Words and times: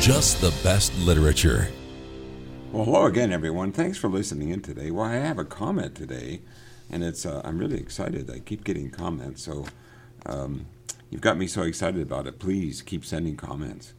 Just 0.00 0.40
the 0.40 0.50
Best 0.64 0.96
Literature. 1.00 1.68
Well, 2.72 2.86
hello 2.86 3.04
again, 3.04 3.34
everyone. 3.34 3.70
Thanks 3.70 3.98
for 3.98 4.08
listening 4.08 4.48
in 4.48 4.62
today. 4.62 4.90
Well, 4.90 5.04
I 5.04 5.16
have 5.16 5.38
a 5.38 5.44
comment 5.44 5.94
today, 5.94 6.40
and 6.88 7.04
it's 7.04 7.26
uh, 7.26 7.42
I'm 7.44 7.58
really 7.58 7.78
excited. 7.78 8.30
I 8.30 8.38
keep 8.38 8.64
getting 8.64 8.88
comments, 8.88 9.42
so 9.42 9.66
um, 10.24 10.64
you've 11.10 11.20
got 11.20 11.36
me 11.36 11.46
so 11.46 11.64
excited 11.64 12.00
about 12.00 12.26
it. 12.26 12.38
Please 12.38 12.80
keep 12.80 13.04
sending 13.04 13.36
comments. 13.36 13.92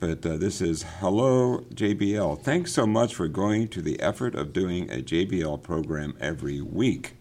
But 0.00 0.26
uh, 0.26 0.36
this 0.36 0.60
is 0.60 0.84
hello 1.00 1.64
JBL. 1.72 2.42
Thanks 2.42 2.70
so 2.70 2.86
much 2.86 3.14
for 3.14 3.26
going 3.26 3.68
to 3.68 3.80
the 3.80 3.98
effort 4.00 4.34
of 4.34 4.52
doing 4.52 4.90
a 4.90 4.96
JBL 4.96 5.62
program 5.62 6.14
every 6.20 6.60
week. 6.60 7.14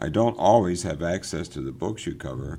I 0.00 0.08
don't 0.08 0.36
always 0.36 0.82
have 0.82 1.00
access 1.00 1.46
to 1.50 1.60
the 1.60 1.70
books 1.70 2.06
you 2.06 2.16
cover, 2.16 2.58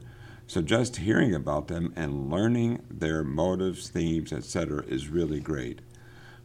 so 0.52 0.62
just 0.62 0.98
hearing 0.98 1.34
about 1.34 1.70
them 1.70 1.94
and 1.96 2.30
learning 2.30 2.84
their 2.92 3.24
motives, 3.24 3.88
themes, 3.88 4.34
etc. 4.34 4.84
is 4.84 5.08
really 5.08 5.40
great. 5.40 5.80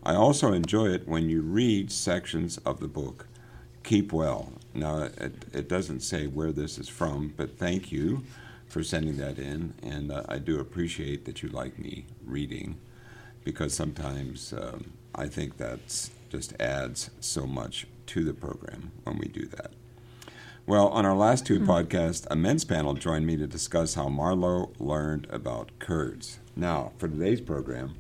I 0.05 0.15
also 0.15 0.53
enjoy 0.53 0.91
it 0.91 1.09
when 1.09 1.29
you 1.29 1.43
read 1.43 1.91
sections 1.91 2.57
of 2.59 2.79
the 2.79 2.87
book. 2.87 3.27
Keep 3.83 4.13
well. 4.13 4.53
Now, 4.73 4.99
it, 5.03 5.47
it 5.53 5.69
doesn't 5.69 6.05
say 6.05 6.29
where 6.29 6.53
this 6.53 6.79
is 6.79 6.89
from, 6.89 7.35
but 7.37 7.59
thank 7.59 7.91
you 7.91 8.23
for 8.69 8.85
sending 8.85 9.17
that 9.17 9.41
in, 9.41 9.75
and 9.83 10.13
uh, 10.13 10.23
I 10.29 10.39
do 10.39 10.61
appreciate 10.61 11.25
that 11.25 11.43
you 11.43 11.49
like 11.49 11.77
me 11.77 12.05
reading 12.25 12.77
because 13.43 13.75
sometimes 13.75 14.53
um, 14.53 14.93
I 15.17 15.27
think 15.27 15.57
that 15.57 15.81
just 16.31 16.55
adds 16.61 17.11
so 17.19 17.45
much 17.45 17.89
to 18.07 18.23
the 18.23 18.35
program 18.35 18.93
when 19.03 19.19
we 19.19 19.27
do 19.27 19.47
that. 19.47 19.73
Well, 20.69 20.89
on 20.89 21.07
our 21.07 21.15
last 21.15 21.47
two 21.47 21.61
podcasts, 21.61 22.27
a 22.29 22.35
men's 22.35 22.65
panel 22.65 22.95
joined 22.95 23.25
me 23.25 23.37
to 23.37 23.47
discuss 23.47 23.95
how 23.95 24.09
Marlowe 24.09 24.73
learned 24.81 25.29
about 25.31 25.71
Kurtz. 25.79 26.41
Now, 26.57 26.91
for 26.99 27.07
today's 27.07 27.41
program, 27.41 27.95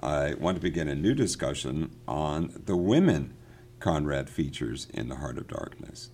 I 0.00 0.34
want 0.34 0.54
to 0.54 0.60
begin 0.60 0.86
a 0.86 0.94
new 0.94 1.12
discussion 1.12 1.90
on 2.06 2.52
the 2.66 2.76
women 2.76 3.34
Conrad 3.80 4.30
features 4.30 4.86
in 4.94 5.08
The 5.08 5.16
Heart 5.16 5.38
of 5.38 5.48
Darkness. 5.48 6.10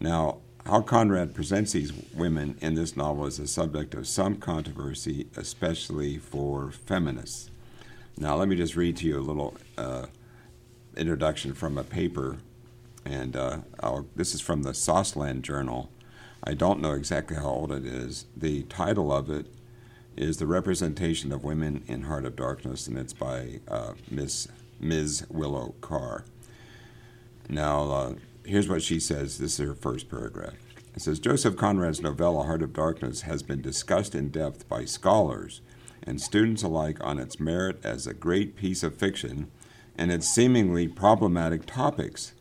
Now, 0.00 0.38
how 0.66 0.80
Conrad 0.80 1.32
presents 1.32 1.70
these 1.70 1.92
women 2.12 2.58
in 2.60 2.74
this 2.74 2.96
novel 2.96 3.26
is 3.26 3.38
a 3.38 3.46
subject 3.46 3.94
of 3.94 4.08
some 4.08 4.38
controversy, 4.38 5.28
especially 5.36 6.18
for 6.18 6.72
feminists. 6.72 7.52
Now, 8.18 8.34
let 8.34 8.48
me 8.48 8.56
just 8.56 8.74
read 8.74 8.96
to 8.96 9.06
you 9.06 9.20
a 9.20 9.22
little 9.22 9.56
uh, 9.78 10.06
introduction 10.96 11.54
from 11.54 11.78
a 11.78 11.84
paper, 11.84 12.38
and 13.04 13.36
uh, 13.36 13.58
this 14.16 14.34
is 14.34 14.40
from 14.40 14.62
the 14.62 14.72
Sauceland 14.72 15.42
Journal. 15.42 15.90
I 16.42 16.54
don't 16.54 16.80
know 16.80 16.92
exactly 16.92 17.36
how 17.36 17.48
old 17.48 17.72
it 17.72 17.86
is. 17.86 18.26
The 18.36 18.62
title 18.64 19.12
of 19.12 19.30
it 19.30 19.46
is 20.16 20.36
The 20.36 20.46
Representation 20.46 21.32
of 21.32 21.44
Women 21.44 21.82
in 21.86 22.02
Heart 22.02 22.24
of 22.24 22.36
Darkness, 22.36 22.86
and 22.86 22.96
it's 22.98 23.12
by 23.12 23.60
uh, 23.68 23.94
Miss 24.10 24.48
Ms. 24.80 25.26
Willow 25.30 25.74
Carr. 25.80 26.24
Now, 27.48 27.90
uh, 27.90 28.14
here's 28.44 28.68
what 28.68 28.82
she 28.82 29.00
says. 29.00 29.38
This 29.38 29.58
is 29.58 29.66
her 29.66 29.74
first 29.74 30.08
paragraph. 30.08 30.54
It 30.94 31.02
says 31.02 31.18
Joseph 31.18 31.56
Conrad's 31.56 32.00
novella, 32.00 32.44
Heart 32.44 32.62
of 32.62 32.72
Darkness, 32.72 33.22
has 33.22 33.42
been 33.42 33.60
discussed 33.60 34.14
in 34.14 34.28
depth 34.28 34.68
by 34.68 34.84
scholars 34.84 35.60
and 36.06 36.20
students 36.20 36.62
alike 36.62 36.98
on 37.02 37.18
its 37.18 37.40
merit 37.40 37.84
as 37.84 38.06
a 38.06 38.14
great 38.14 38.54
piece 38.54 38.82
of 38.82 38.94
fiction 38.94 39.50
and 39.96 40.12
its 40.12 40.28
seemingly 40.28 40.86
problematic 40.86 41.66
topics. 41.66 42.32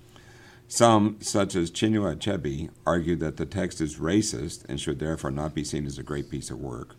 Some, 0.76 1.18
such 1.20 1.56
as 1.56 1.70
Chinua 1.70 2.16
Achebe, 2.16 2.72
argue 2.84 3.16
that 3.18 3.38
the 3.38 3.46
text 3.46 3.80
is 3.80 3.98
racist 3.98 4.66
and 4.68 4.82
should 4.82 4.98
therefore 4.98 5.30
not 5.30 5.54
be 5.54 5.64
seen 5.64 5.86
as 5.86 6.00
a 6.00 6.04
great 6.04 6.32
piece 6.32 6.50
of 6.50 6.60
work, 6.60 6.96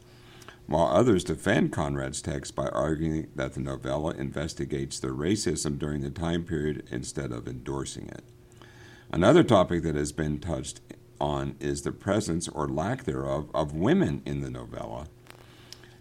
while 0.69 0.87
others 0.87 1.25
defend 1.25 1.73
Conrad's 1.73 2.23
text 2.23 2.55
by 2.55 2.69
arguing 2.69 3.27
that 3.35 3.55
the 3.55 3.61
novella 3.61 4.13
investigates 4.13 5.01
the 5.01 5.09
racism 5.09 5.77
during 5.77 6.03
the 6.03 6.11
time 6.11 6.45
period 6.45 6.87
instead 6.93 7.33
of 7.33 7.49
endorsing 7.49 8.07
it. 8.11 8.23
Another 9.11 9.43
topic 9.43 9.83
that 9.83 9.97
has 9.97 10.13
been 10.13 10.39
touched 10.39 10.81
on 11.21 11.57
is 11.59 11.83
the 11.83 11.91
presence 11.91 12.47
or 12.47 12.69
lack 12.69 13.03
thereof 13.03 13.51
of 13.53 13.75
women 13.75 14.23
in 14.25 14.41
the 14.41 14.51
novella. 14.51 15.09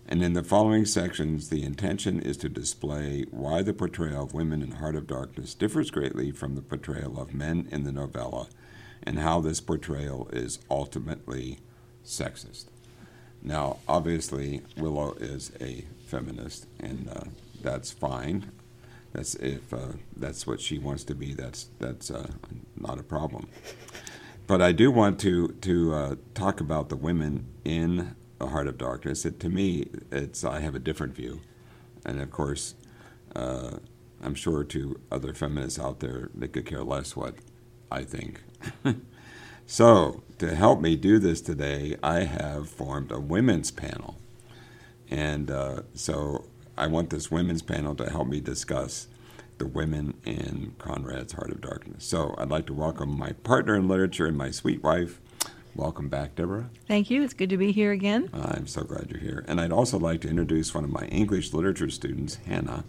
And 0.07 0.21
in 0.21 0.33
the 0.33 0.43
following 0.43 0.85
sections, 0.85 1.49
the 1.49 1.63
intention 1.63 2.19
is 2.19 2.37
to 2.37 2.49
display 2.49 3.25
why 3.31 3.61
the 3.61 3.73
portrayal 3.73 4.23
of 4.23 4.33
women 4.33 4.61
in 4.61 4.71
Heart 4.71 4.95
of 4.95 5.07
Darkness 5.07 5.53
differs 5.53 5.91
greatly 5.91 6.31
from 6.31 6.55
the 6.55 6.61
portrayal 6.61 7.19
of 7.19 7.33
men 7.33 7.67
in 7.71 7.83
the 7.83 7.91
novella, 7.91 8.47
and 9.01 9.19
how 9.19 9.39
this 9.39 9.61
portrayal 9.61 10.29
is 10.33 10.59
ultimately 10.69 11.59
sexist. 12.05 12.65
Now, 13.41 13.79
obviously, 13.87 14.61
Willow 14.77 15.13
is 15.19 15.51
a 15.59 15.85
feminist, 16.05 16.67
and 16.79 17.09
uh, 17.09 17.23
that's 17.61 17.91
fine. 17.91 18.51
That's 19.13 19.35
if 19.35 19.73
uh, 19.73 19.93
that's 20.15 20.47
what 20.47 20.59
she 20.59 20.79
wants 20.79 21.03
to 21.05 21.15
be. 21.15 21.33
That's 21.33 21.67
that's 21.79 22.09
uh, 22.09 22.31
not 22.75 22.99
a 22.99 23.03
problem. 23.03 23.47
But 24.47 24.61
I 24.61 24.71
do 24.71 24.91
want 24.91 25.19
to 25.21 25.49
to 25.49 25.93
uh, 25.93 26.15
talk 26.33 26.59
about 26.61 26.89
the 26.89 26.95
women 26.95 27.47
in 27.63 28.15
the 28.43 28.49
Heart 28.49 28.67
of 28.67 28.77
Darkness. 28.77 29.25
It, 29.25 29.39
to 29.39 29.49
me, 29.49 29.87
it's 30.11 30.43
I 30.43 30.59
have 30.59 30.75
a 30.75 30.79
different 30.79 31.15
view, 31.15 31.39
and 32.05 32.21
of 32.21 32.29
course, 32.29 32.75
uh, 33.35 33.77
I'm 34.21 34.35
sure 34.35 34.63
to 34.65 34.99
other 35.11 35.33
feminists 35.33 35.79
out 35.79 36.01
there, 36.01 36.29
they 36.35 36.49
could 36.49 36.65
care 36.65 36.83
less 36.83 37.15
what 37.15 37.35
I 37.89 38.03
think. 38.03 38.41
so, 39.65 40.23
to 40.39 40.55
help 40.55 40.81
me 40.81 40.97
do 40.97 41.19
this 41.19 41.39
today, 41.39 41.95
I 42.03 42.21
have 42.25 42.69
formed 42.69 43.11
a 43.11 43.19
women's 43.19 43.71
panel, 43.71 44.17
and 45.09 45.49
uh, 45.49 45.83
so 45.93 46.45
I 46.77 46.87
want 46.87 47.11
this 47.11 47.31
women's 47.31 47.61
panel 47.61 47.95
to 47.95 48.09
help 48.09 48.27
me 48.27 48.41
discuss 48.41 49.07
the 49.57 49.67
women 49.67 50.15
in 50.25 50.75
Conrad's 50.79 51.31
Heart 51.31 51.51
of 51.51 51.61
Darkness. 51.61 52.03
So, 52.03 52.35
I'd 52.37 52.49
like 52.49 52.65
to 52.65 52.73
welcome 52.73 53.17
my 53.17 53.31
partner 53.31 53.75
in 53.75 53.87
literature 53.87 54.25
and 54.25 54.37
my 54.37 54.51
sweet 54.51 54.83
wife. 54.83 55.21
Welcome 55.75 56.07
back, 56.07 56.35
Deborah. 56.35 56.69
Thank 56.87 57.09
you. 57.09 57.23
It's 57.23 57.33
good 57.33 57.49
to 57.49 57.57
be 57.57 57.71
here 57.71 57.91
again. 57.91 58.29
I'm 58.31 58.67
so 58.67 58.83
glad 58.83 59.07
you're 59.09 59.19
here. 59.19 59.43
And 59.47 59.59
I'd 59.59 59.71
also 59.71 59.97
like 59.97 60.21
to 60.21 60.29
introduce 60.29 60.71
one 60.75 60.83
of 60.83 60.91
my 60.91 61.05
English 61.07 61.51
literature 61.51 61.89
students, 61.89 62.35
Hannah. 62.45 62.83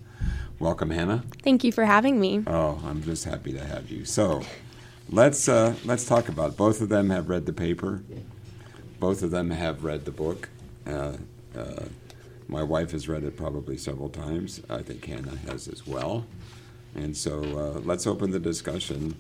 Welcome, 0.58 0.90
Hannah. 0.90 1.24
Thank 1.42 1.64
you 1.64 1.72
for 1.72 1.86
having 1.86 2.20
me. 2.20 2.42
Oh, 2.46 2.78
I'm 2.84 3.02
just 3.02 3.24
happy 3.24 3.54
to 3.54 3.64
have 3.64 3.90
you. 3.90 4.04
So, 4.04 4.42
let's 5.08 5.48
uh, 5.48 5.74
let's 5.86 6.04
talk 6.04 6.28
about. 6.28 6.50
It. 6.52 6.56
Both 6.58 6.82
of 6.82 6.90
them 6.90 7.08
have 7.08 7.30
read 7.30 7.46
the 7.46 7.54
paper. 7.54 8.02
Both 9.00 9.22
of 9.22 9.30
them 9.30 9.50
have 9.50 9.82
read 9.82 10.04
the 10.04 10.12
book. 10.12 10.50
Uh, 10.86 11.16
uh, 11.56 11.84
my 12.48 12.62
wife 12.62 12.90
has 12.90 13.08
read 13.08 13.24
it 13.24 13.34
probably 13.34 13.78
several 13.78 14.10
times. 14.10 14.60
I 14.68 14.82
think 14.82 15.06
Hannah 15.06 15.38
has 15.48 15.68
as 15.68 15.86
well. 15.86 16.26
And 16.94 17.16
so, 17.16 17.40
uh, 17.42 17.80
let's 17.80 18.06
open 18.06 18.30
the 18.30 18.38
discussion, 18.38 19.16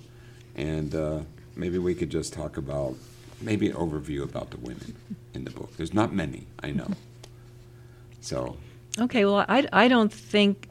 and 0.54 0.94
uh, 0.94 1.20
maybe 1.56 1.78
we 1.78 1.94
could 1.94 2.10
just 2.10 2.34
talk 2.34 2.58
about 2.58 2.94
maybe 3.40 3.68
an 3.68 3.76
overview 3.76 4.22
about 4.22 4.50
the 4.50 4.56
women 4.58 4.94
in 5.34 5.44
the 5.44 5.50
book. 5.50 5.76
There's 5.76 5.94
not 5.94 6.12
many, 6.12 6.46
I 6.62 6.70
know. 6.70 6.88
So, 8.20 8.56
Okay, 8.98 9.26
well, 9.26 9.44
I, 9.48 9.68
I 9.70 9.88
don't 9.88 10.12
think 10.12 10.68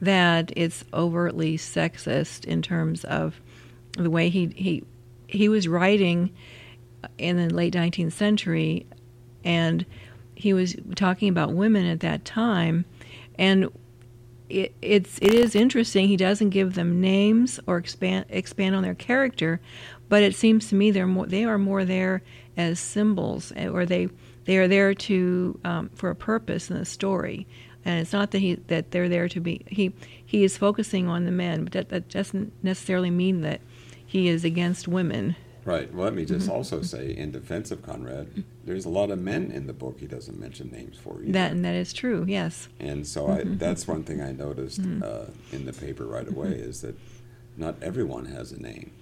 that 0.00 0.52
it's 0.56 0.84
overtly 0.94 1.58
sexist 1.58 2.44
in 2.46 2.62
terms 2.62 3.04
of 3.04 3.40
the 3.98 4.10
way 4.10 4.30
he 4.30 4.46
he 4.56 4.82
he 5.26 5.48
was 5.48 5.68
writing 5.68 6.32
in 7.18 7.36
the 7.36 7.54
late 7.54 7.74
19th 7.74 8.12
century, 8.12 8.86
and 9.44 9.84
he 10.34 10.52
was 10.54 10.74
talking 10.96 11.28
about 11.28 11.52
women 11.52 11.84
at 11.86 12.00
that 12.00 12.24
time, 12.24 12.86
and 13.38 13.68
it, 14.50 14.74
it's 14.82 15.18
it 15.18 15.32
is 15.32 15.54
interesting. 15.54 16.08
He 16.08 16.16
doesn't 16.16 16.50
give 16.50 16.74
them 16.74 17.00
names 17.00 17.60
or 17.66 17.78
expand 17.78 18.26
expand 18.28 18.74
on 18.74 18.82
their 18.82 18.94
character, 18.94 19.60
but 20.08 20.22
it 20.22 20.34
seems 20.34 20.68
to 20.68 20.74
me 20.74 20.90
they're 20.90 21.06
more 21.06 21.26
they 21.26 21.44
are 21.44 21.58
more 21.58 21.84
there 21.84 22.22
as 22.56 22.80
symbols, 22.80 23.52
eh, 23.56 23.68
or 23.68 23.86
they 23.86 24.08
they 24.44 24.58
are 24.58 24.68
there 24.68 24.94
to 24.94 25.58
um, 25.64 25.90
for 25.94 26.10
a 26.10 26.14
purpose 26.14 26.70
in 26.70 26.78
the 26.78 26.84
story. 26.84 27.46
And 27.84 28.00
it's 28.00 28.12
not 28.12 28.32
that 28.32 28.40
he 28.40 28.56
that 28.66 28.90
they're 28.90 29.08
there 29.08 29.28
to 29.28 29.40
be 29.40 29.64
he 29.66 29.92
he 30.24 30.44
is 30.44 30.58
focusing 30.58 31.08
on 31.08 31.24
the 31.24 31.30
men, 31.30 31.64
but 31.64 31.72
that, 31.72 31.88
that 31.90 32.08
doesn't 32.08 32.52
necessarily 32.62 33.10
mean 33.10 33.40
that 33.42 33.60
he 34.04 34.28
is 34.28 34.44
against 34.44 34.88
women. 34.88 35.36
Right. 35.64 35.92
Well, 35.92 36.04
let 36.04 36.14
me 36.14 36.24
just 36.24 36.48
also 36.48 36.82
say, 36.82 37.14
in 37.14 37.32
defense 37.32 37.70
of 37.70 37.82
Conrad, 37.82 38.44
there's 38.64 38.84
a 38.84 38.88
lot 38.88 39.10
of 39.10 39.18
men 39.18 39.50
in 39.50 39.66
the 39.66 39.72
book 39.72 40.00
he 40.00 40.06
doesn't 40.06 40.38
mention 40.38 40.70
names 40.70 40.96
for. 40.96 41.20
Either. 41.20 41.32
That 41.32 41.52
and 41.52 41.64
that 41.64 41.74
is 41.74 41.92
true. 41.92 42.24
Yes. 42.26 42.68
And 42.78 43.06
so 43.06 43.28
I, 43.28 43.42
that's 43.44 43.86
one 43.86 44.02
thing 44.04 44.20
I 44.22 44.32
noticed 44.32 44.80
uh, 44.80 45.26
in 45.52 45.66
the 45.66 45.72
paper 45.72 46.06
right 46.06 46.28
away 46.28 46.50
is 46.50 46.80
that 46.80 46.98
not 47.56 47.76
everyone 47.82 48.26
has 48.26 48.52
a 48.52 48.60
name. 48.60 48.92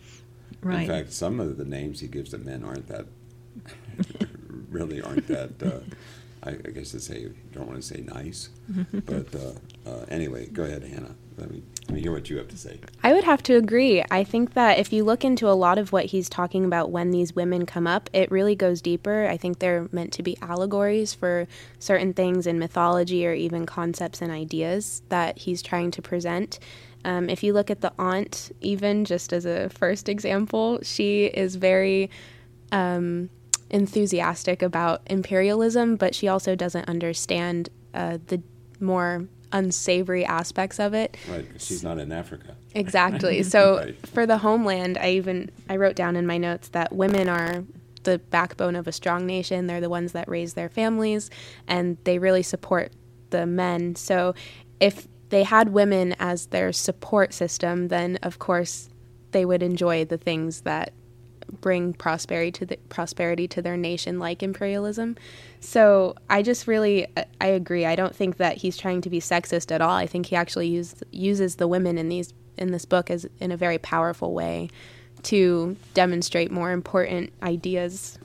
Right. 0.61 0.83
In 0.83 0.89
fact, 0.89 1.13
some 1.13 1.39
of 1.39 1.57
the 1.57 1.65
names 1.65 2.01
he 2.01 2.09
gives 2.09 2.31
to 2.31 2.39
men 2.39 2.65
aren't 2.65 2.89
that 2.89 3.07
really 4.71 5.01
aren't 5.01 5.29
that. 5.29 5.63
Uh, 5.63 5.81
I, 6.43 6.51
I 6.51 6.71
guess 6.71 6.93
to 6.93 7.01
say 7.01 7.29
don't 7.53 7.67
want 7.67 7.81
to 7.81 7.87
say 7.87 8.01
nice, 8.01 8.49
but 8.93 9.35
uh, 9.35 9.89
uh, 9.89 10.05
anyway, 10.09 10.47
go 10.47 10.65
ahead, 10.65 10.83
Hannah. 10.83 11.15
Let 11.39 11.51
me 11.51 11.63
let 11.89 11.95
me 11.95 12.03
hear 12.03 12.13
what 12.13 12.29
you 12.29 12.37
have 12.37 12.49
to 12.49 12.59
say. 12.59 12.79
I 13.03 13.15
would 13.15 13.25
have 13.25 13.43
to 13.45 13.57
agree. 13.57 14.05
I 14.11 14.23
think 14.23 14.53
that 14.53 14.79
if 14.79 14.93
you 14.93 15.05
look 15.05 15.25
into 15.25 15.49
a 15.49 15.57
lot 15.57 15.79
of 15.79 15.91
what 15.91 16.07
he's 16.07 16.29
talking 16.29 16.67
about 16.67 16.91
when 16.91 17.13
these 17.13 17.35
women 17.35 17.65
come 17.65 17.87
up, 17.87 18.11
it 18.13 18.31
really 18.31 18.55
goes 18.55 18.83
deeper. 18.83 19.27
I 19.27 19.39
think 19.39 19.59
they're 19.59 19.89
meant 19.91 20.13
to 20.15 20.23
be 20.23 20.37
allegories 20.43 21.15
for 21.15 21.47
certain 21.79 22.13
things 22.13 22.47
in 22.47 22.59
mythology 22.59 23.27
or 23.27 23.33
even 23.33 23.65
concepts 23.65 24.21
and 24.21 24.31
ideas 24.31 25.01
that 25.09 25.39
he's 25.39 25.63
trying 25.63 25.91
to 25.93 26.03
present. 26.03 26.59
Um, 27.07 27.31
if 27.31 27.43
you 27.43 27.55
look 27.55 27.71
at 27.71 27.81
the 27.81 27.93
aunt, 27.99 28.53
even 28.61 29.07
just 29.07 29.33
as 29.33 29.47
a 29.47 29.71
first 29.71 30.11
example, 30.11 30.81
she 30.83 31.25
is 31.27 31.55
very 31.55 32.11
um, 32.71 33.31
enthusiastic 33.71 34.61
about 34.61 35.03
imperialism, 35.07 35.97
but 35.97 36.15
she 36.15 36.29
also 36.29 36.55
doesn't 36.55 36.87
understand 36.87 37.71
uh, 37.95 38.19
the 38.27 38.43
more 38.81 39.27
unsavory 39.53 40.25
aspects 40.25 40.79
of 40.79 40.95
it. 40.95 41.17
Right, 41.31 41.47
she's 41.59 41.83
not 41.83 41.99
in 41.99 42.13
Africa. 42.13 42.57
Exactly. 42.75 43.43
So 43.49 43.79
Right. 43.79 44.07
for 44.07 44.27
the 44.27 44.39
homeland, 44.39 44.99
I 44.99 45.11
even 45.13 45.51
I 45.69 45.77
wrote 45.77 45.97
down 45.97 46.17
in 46.17 46.27
my 46.27 46.39
notes 46.39 46.69
that 46.71 46.93
women 46.93 47.29
are 47.29 47.65
the 48.05 48.19
backbone 48.19 48.77
of 48.77 48.87
a 48.87 48.93
strong 48.93 49.27
nation. 49.27 49.67
They're 49.67 49.81
the 49.81 49.91
ones 49.91 50.13
that 50.13 50.29
raise 50.29 50.55
their 50.55 50.69
families 50.69 51.31
and 51.67 51.97
they 52.05 52.19
really 52.19 52.43
support 52.43 52.93
the 53.31 53.47
men. 53.47 53.97
So 53.97 54.35
if 54.81 55.07
they 55.31 55.43
had 55.43 55.71
women 55.71 56.15
as 56.19 56.47
their 56.47 56.73
support 56.73 57.35
system, 57.35 57.89
then 57.89 58.19
of 58.23 58.39
course 58.39 58.89
they 59.33 59.45
would 59.45 59.63
enjoy 59.63 60.05
the 60.05 60.17
things 60.17 60.63
that 60.63 60.93
bring 61.61 61.93
prosperity 61.93 62.53
to 62.53 62.67
the 62.67 62.77
prosperity 62.89 63.49
to 63.49 63.63
their 63.63 63.77
nation 63.77 64.19
like 64.19 64.43
imperialism. 64.43 65.17
So 65.61 66.15
I 66.29 66.43
just 66.43 66.67
really 66.67 67.07
I 67.41 67.47
agree. 67.47 67.85
I 67.87 67.97
don't 67.97 68.15
think 68.15 68.37
that 68.37 68.59
he's 68.59 68.77
trying 68.77 69.01
to 69.03 69.11
be 69.11 69.21
sexist 69.21 69.73
at 69.73 69.81
all. 69.81 69.97
I 69.97 70.07
think 70.07 70.27
he 70.27 70.37
actually 70.37 70.69
used, 70.69 71.03
uses 71.11 71.57
the 71.57 71.67
women 71.67 71.99
in 71.99 72.09
these 72.09 72.33
in 72.57 72.73
this 72.73 72.85
book 72.85 73.11
as 73.11 73.27
in 73.41 73.53
a 73.53 73.57
very 73.57 73.79
powerful 73.79 74.35
way 74.35 74.69
to 75.23 75.77
demonstrate 75.95 76.51
more 76.51 76.73
important 76.73 77.33
ideas. 77.43 78.19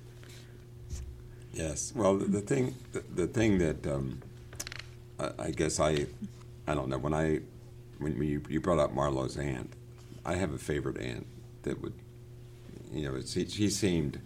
Yes. 1.54 1.94
Well, 1.96 2.18
the, 2.18 2.26
the 2.26 2.42
thing, 2.42 2.76
the, 2.92 3.04
the 3.14 3.28
thing 3.28 3.60
that 3.60 3.86
um, 3.86 4.22
I, 5.20 5.32
I 5.40 5.52
guess 5.52 5.80
I, 5.80 6.08
I 6.68 6.74
don't 6.74 6.90
know 6.90 6.98
when 6.98 7.14
I, 7.14 7.42
when 8.00 8.22
you, 8.22 8.42
you 8.50 8.60
brought 8.60 8.80
up 8.80 8.94
Marlowe's 8.94 9.38
aunt, 9.38 9.72
I 10.26 10.36
have 10.36 10.52
a 10.54 10.58
favorite 10.58 10.98
aunt 10.98 11.28
that 11.64 11.82
would, 11.82 11.94
you 12.94 13.10
know, 13.10 13.20
she 13.22 13.70
seemed 13.70 14.20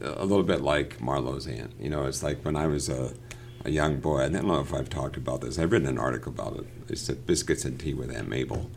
a 0.00 0.24
little 0.24 0.44
bit 0.44 0.60
like 0.60 1.00
Marlowe's 1.00 1.46
aunt. 1.46 1.72
You 1.78 1.90
know, 1.90 2.04
it's 2.04 2.22
like 2.22 2.44
when 2.44 2.56
I 2.56 2.66
was 2.66 2.88
a, 2.88 3.12
a 3.64 3.70
young 3.70 3.98
boy. 4.00 4.24
I 4.24 4.28
don't 4.28 4.46
know 4.46 4.60
if 4.60 4.72
I've 4.72 4.90
talked 4.90 5.16
about 5.16 5.40
this. 5.40 5.58
I've 5.58 5.72
written 5.72 5.88
an 5.88 5.98
article 5.98 6.32
about 6.32 6.56
it. 6.56 6.66
It's 6.88 7.02
said 7.02 7.26
biscuits 7.26 7.64
and 7.64 7.78
tea 7.78 7.94
with 7.94 8.14
Aunt 8.14 8.28
Mabel, 8.28 8.70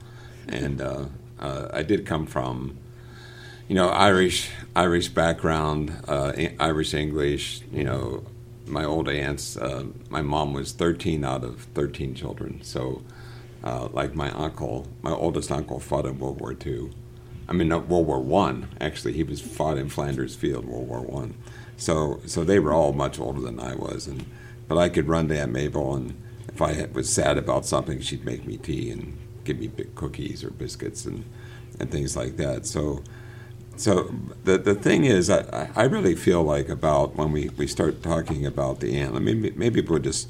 and 0.48 0.82
uh, 0.82 1.06
uh, 1.40 1.70
I 1.74 1.84
did 1.84 2.06
come 2.06 2.26
from 2.26 2.78
you 3.72 3.76
know, 3.76 3.88
Irish 3.88 4.50
Irish 4.76 5.08
background, 5.08 5.96
uh, 6.06 6.34
Irish 6.60 6.94
English. 6.94 7.62
You 7.72 7.86
know, 7.86 8.26
my 8.66 8.84
old 8.84 9.08
aunts. 9.08 9.56
Uh, 9.56 9.86
my 10.10 10.22
mom 10.22 10.52
was 10.52 10.74
13 10.74 11.24
out 11.24 11.46
of 11.46 11.62
13 11.74 12.14
children. 12.14 12.60
So, 12.64 13.02
uh, 13.64 13.88
like 13.94 14.14
my 14.14 14.30
uncle, 14.32 14.88
my 15.02 15.12
oldest 15.12 15.54
uncle 15.54 15.80
fought 15.80 16.06
in 16.06 16.20
World 16.20 16.42
War 16.42 16.54
II. 16.54 16.92
I 17.52 17.54
mean, 17.54 17.68
World 17.70 18.08
War 18.08 18.22
One. 18.22 18.70
Actually, 18.80 19.12
he 19.12 19.24
was 19.24 19.42
fought 19.42 19.78
in 19.78 19.90
Flanders 19.90 20.36
Field, 20.36 20.64
World 20.64 20.88
War 20.88 21.02
One. 21.02 21.34
So, 21.76 22.22
so 22.26 22.46
they 22.46 22.60
were 22.60 22.72
all 22.72 22.94
much 22.94 23.20
older 23.20 23.42
than 23.42 23.60
I 23.60 23.76
was, 23.76 24.08
and 24.08 24.26
but 24.70 24.78
I 24.78 24.88
could 24.88 25.10
run 25.10 25.28
to 25.28 25.38
Aunt 25.38 25.52
Mabel, 25.52 25.94
and 25.96 26.16
if 26.48 26.62
I 26.62 26.88
was 26.94 27.12
sad 27.12 27.38
about 27.38 27.66
something, 27.66 28.00
she'd 28.00 28.24
make 28.24 28.48
me 28.48 28.56
tea 28.56 28.90
and 28.90 29.18
give 29.44 29.60
me 29.60 29.70
cookies 29.96 30.46
or 30.46 30.50
biscuits 30.52 31.04
and 31.04 31.26
and 31.78 31.92
things 31.92 32.16
like 32.16 32.38
that. 32.38 32.66
So. 32.66 33.04
So 33.78 34.14
the 34.44 34.58
the 34.58 34.76
thing 34.76 35.06
is, 35.06 35.30
I, 35.30 35.70
I 35.76 35.84
really 35.84 36.16
feel 36.16 36.44
like 36.44 36.70
about 36.70 37.16
when 37.16 37.32
we, 37.32 37.50
we 37.58 37.68
start 37.68 38.04
talking 38.04 38.46
about 38.46 38.80
the 38.80 38.96
aunt. 38.98 39.20
Maybe 39.20 39.52
maybe 39.56 39.82
we'll 39.82 40.00
just, 40.00 40.30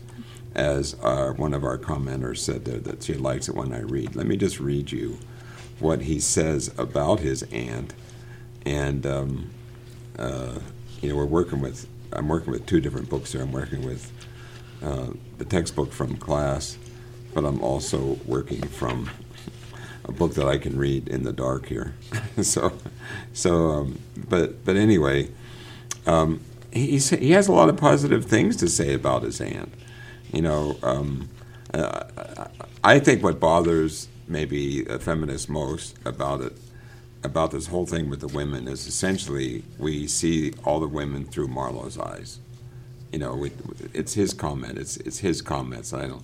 as 0.55 0.95
uh, 1.03 1.33
one 1.33 1.53
of 1.53 1.63
our 1.63 1.77
commenters 1.77 2.37
said 2.37 2.65
there, 2.65 2.79
that 2.79 3.03
she 3.03 3.15
likes 3.15 3.49
it 3.49 3.55
when 3.55 3.73
I 3.73 3.81
read. 3.81 4.15
Let 4.15 4.27
me 4.27 4.37
just 4.37 4.59
read 4.59 4.91
you 4.91 5.17
what 5.81 6.03
he 6.03 6.19
says 6.19 6.73
about 6.77 7.19
his 7.19 7.43
aunt, 7.51 7.93
and 8.65 9.05
um, 9.05 9.49
uh, 10.17 10.59
you 11.01 11.09
know 11.09 11.15
we're 11.15 11.25
working 11.25 11.61
with 11.61 11.87
I'm 12.13 12.27
working 12.27 12.51
with 12.51 12.65
two 12.65 12.81
different 12.81 13.09
books 13.09 13.31
here. 13.31 13.41
I'm 13.41 13.51
working 13.51 13.85
with 13.85 14.11
uh, 14.83 15.07
the 15.37 15.45
textbook 15.45 15.91
from 15.91 16.17
class, 16.17 16.77
but 17.33 17.45
I'm 17.45 17.61
also 17.61 18.19
working 18.25 18.61
from 18.61 19.09
a 20.05 20.11
book 20.11 20.33
that 20.35 20.47
I 20.47 20.57
can 20.57 20.77
read 20.77 21.07
in 21.07 21.23
the 21.23 21.31
dark 21.31 21.67
here. 21.67 21.93
so, 22.41 22.73
so, 23.33 23.71
um, 23.71 23.99
but 24.17 24.63
but 24.65 24.75
anyway, 24.75 25.29
um, 26.05 26.41
he 26.71 26.97
he 26.97 27.31
has 27.31 27.47
a 27.47 27.51
lot 27.51 27.69
of 27.69 27.77
positive 27.77 28.25
things 28.25 28.55
to 28.57 28.67
say 28.67 28.93
about 28.93 29.23
his 29.23 29.39
aunt. 29.41 29.73
You 30.33 30.41
know, 30.41 30.77
um, 30.83 31.29
uh, 31.73 32.03
I 32.83 32.99
think 32.99 33.23
what 33.23 33.39
bothers 33.39 34.07
maybe 34.27 34.85
a 34.85 34.99
feminist 34.99 35.49
most 35.49 35.97
about 36.05 36.41
it, 36.41 36.53
about 37.23 37.51
this 37.51 37.67
whole 37.67 37.85
thing 37.85 38.09
with 38.09 38.19
the 38.19 38.27
women, 38.27 38.67
is 38.67 38.87
essentially 38.87 39.63
we 39.77 40.07
see 40.07 40.53
all 40.63 40.79
the 40.79 40.87
women 40.87 41.25
through 41.25 41.47
Marlowe's 41.47 41.97
eyes. 41.97 42.39
You 43.11 43.19
know, 43.19 43.35
we, 43.35 43.51
it's 43.93 44.13
his 44.13 44.33
comment. 44.33 44.77
It's 44.77 44.97
it's 44.97 45.19
his 45.19 45.41
comments. 45.41 45.93
I 45.93 46.07
don't 46.07 46.23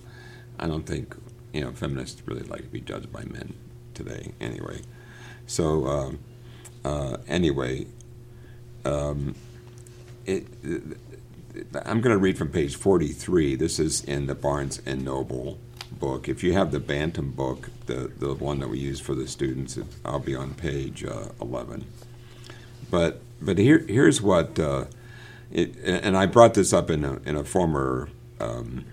I 0.58 0.66
don't 0.66 0.84
think 0.84 1.16
you 1.52 1.60
know 1.60 1.72
feminists 1.72 2.22
really 2.26 2.42
like 2.42 2.62
to 2.62 2.68
be 2.68 2.80
judged 2.80 3.12
by 3.12 3.24
men 3.24 3.54
today. 3.94 4.32
Anyway, 4.40 4.80
so 5.46 5.86
um, 5.86 6.18
uh, 6.84 7.18
anyway, 7.26 7.86
um, 8.84 9.34
it, 10.24 10.46
I'm 11.84 12.00
going 12.00 12.14
to 12.14 12.18
read 12.18 12.38
from 12.38 12.48
page 12.48 12.76
43. 12.76 13.56
This 13.56 13.78
is 13.78 14.04
in 14.04 14.26
the 14.26 14.34
Barnes 14.34 14.80
and 14.86 15.04
Noble 15.04 15.58
book. 15.98 16.28
If 16.28 16.42
you 16.42 16.52
have 16.52 16.72
the 16.72 16.80
Bantam 16.80 17.32
book, 17.32 17.70
the 17.86 18.10
the 18.18 18.34
one 18.34 18.60
that 18.60 18.68
we 18.68 18.78
use 18.78 19.00
for 19.00 19.14
the 19.14 19.26
students, 19.26 19.76
it, 19.76 19.86
I'll 20.04 20.18
be 20.18 20.34
on 20.34 20.54
page 20.54 21.04
uh, 21.04 21.28
11. 21.40 21.84
But 22.90 23.20
but 23.40 23.58
here 23.58 23.84
here's 23.88 24.20
what. 24.22 24.58
Uh, 24.58 24.86
it, 25.50 25.76
and 25.82 26.16
I 26.16 26.26
brought 26.26 26.54
this 26.54 26.72
up 26.72 26.90
in 26.90 27.04
a, 27.04 27.14
in 27.24 27.34
a 27.34 27.42
former, 27.42 28.10
um, 28.38 28.84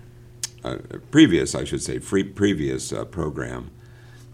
previous, 1.10 1.54
I 1.54 1.64
should 1.64 1.82
say, 1.82 1.98
free, 1.98 2.24
previous 2.24 2.92
uh, 2.92 3.04
program, 3.04 3.70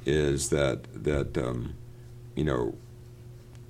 is 0.06 0.50
that 0.50 0.84
that 1.04 1.36
um, 1.36 1.74
you 2.34 2.44
know, 2.44 2.74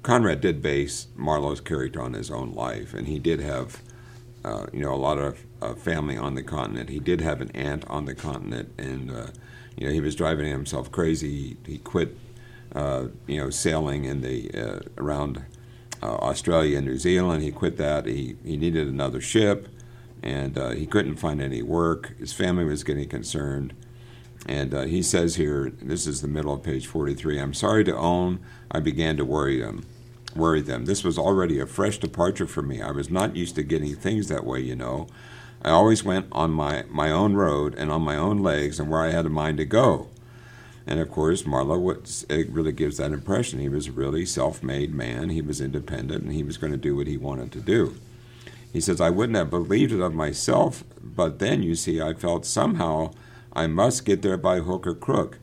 Conrad 0.02 0.40
did 0.40 0.62
base 0.62 1.08
Marlowe's 1.16 1.60
character 1.60 2.00
on 2.00 2.12
his 2.12 2.30
own 2.30 2.52
life, 2.52 2.94
and 2.94 3.06
he 3.08 3.18
did 3.18 3.40
have, 3.40 3.82
uh, 4.44 4.66
you 4.72 4.80
know, 4.80 4.92
a 4.92 4.96
lot 4.96 5.18
of 5.18 5.38
uh, 5.60 5.74
family 5.74 6.16
on 6.16 6.34
the 6.34 6.42
continent. 6.42 6.90
He 6.90 6.98
did 6.98 7.20
have 7.20 7.40
an 7.40 7.50
aunt 7.54 7.84
on 7.88 8.04
the 8.06 8.14
continent, 8.14 8.72
and 8.78 9.10
uh, 9.10 9.26
you 9.76 9.86
know, 9.86 9.92
he 9.92 10.00
was 10.00 10.14
driving 10.14 10.46
himself 10.46 10.90
crazy. 10.90 11.56
He, 11.64 11.72
he 11.72 11.78
quit, 11.78 12.16
uh, 12.74 13.06
you 13.26 13.38
know, 13.38 13.50
sailing 13.50 14.04
in 14.04 14.20
the 14.20 14.50
uh, 14.52 14.80
around 14.98 15.44
uh, 16.02 16.06
Australia 16.16 16.78
and 16.78 16.86
New 16.86 16.98
Zealand. 16.98 17.42
He 17.42 17.52
quit 17.52 17.76
that. 17.76 18.06
He 18.06 18.36
he 18.44 18.56
needed 18.56 18.88
another 18.88 19.20
ship, 19.20 19.68
and 20.22 20.56
he 20.76 20.86
couldn't 20.86 21.16
find 21.16 21.40
any 21.40 21.62
work. 21.62 22.18
His 22.18 22.32
family 22.32 22.64
was 22.64 22.82
getting 22.82 23.08
concerned, 23.08 23.74
and 24.46 24.72
he 24.88 25.02
says 25.02 25.36
here, 25.36 25.72
this 25.80 26.06
is 26.06 26.20
the 26.20 26.28
middle 26.28 26.52
of 26.52 26.64
page 26.64 26.88
43. 26.88 27.38
I'm 27.38 27.54
sorry 27.54 27.84
to 27.84 27.96
own, 27.96 28.40
I 28.72 28.80
began 28.80 29.16
to 29.18 29.24
worry 29.24 29.60
them. 29.60 29.86
Worry 30.34 30.62
them. 30.62 30.86
This 30.86 31.04
was 31.04 31.18
already 31.18 31.58
a 31.58 31.66
fresh 31.66 31.98
departure 31.98 32.46
for 32.46 32.62
me. 32.62 32.80
I 32.80 32.90
was 32.90 33.10
not 33.10 33.36
used 33.36 33.54
to 33.56 33.62
getting 33.62 33.94
things 33.94 34.28
that 34.28 34.44
way, 34.44 34.60
you 34.60 34.74
know. 34.74 35.08
I 35.62 35.70
always 35.70 36.02
went 36.02 36.26
on 36.32 36.50
my, 36.50 36.84
my 36.88 37.10
own 37.10 37.34
road 37.34 37.74
and 37.76 37.90
on 37.90 38.02
my 38.02 38.16
own 38.16 38.38
legs 38.42 38.80
and 38.80 38.90
where 38.90 39.02
I 39.02 39.10
had 39.10 39.26
a 39.26 39.30
mind 39.30 39.58
to 39.58 39.64
go. 39.64 40.08
And 40.86 40.98
of 40.98 41.10
course, 41.10 41.46
Marlowe 41.46 41.78
was, 41.78 42.26
it 42.28 42.50
really 42.50 42.72
gives 42.72 42.96
that 42.96 43.12
impression. 43.12 43.60
He 43.60 43.68
was 43.68 43.88
a 43.88 43.92
really 43.92 44.26
self 44.26 44.62
made 44.62 44.92
man, 44.92 45.28
he 45.28 45.40
was 45.40 45.60
independent, 45.60 46.24
and 46.24 46.32
he 46.32 46.42
was 46.42 46.56
going 46.56 46.72
to 46.72 46.78
do 46.78 46.96
what 46.96 47.06
he 47.06 47.16
wanted 47.16 47.52
to 47.52 47.60
do. 47.60 47.96
He 48.72 48.80
says, 48.80 49.00
I 49.00 49.10
wouldn't 49.10 49.36
have 49.36 49.50
believed 49.50 49.92
it 49.92 50.00
of 50.00 50.14
myself, 50.14 50.82
but 51.02 51.38
then, 51.38 51.62
you 51.62 51.74
see, 51.74 52.00
I 52.00 52.14
felt 52.14 52.46
somehow 52.46 53.12
I 53.52 53.66
must 53.66 54.04
get 54.04 54.22
there 54.22 54.38
by 54.38 54.60
hook 54.60 54.86
or 54.86 54.94
crook. 54.94 55.38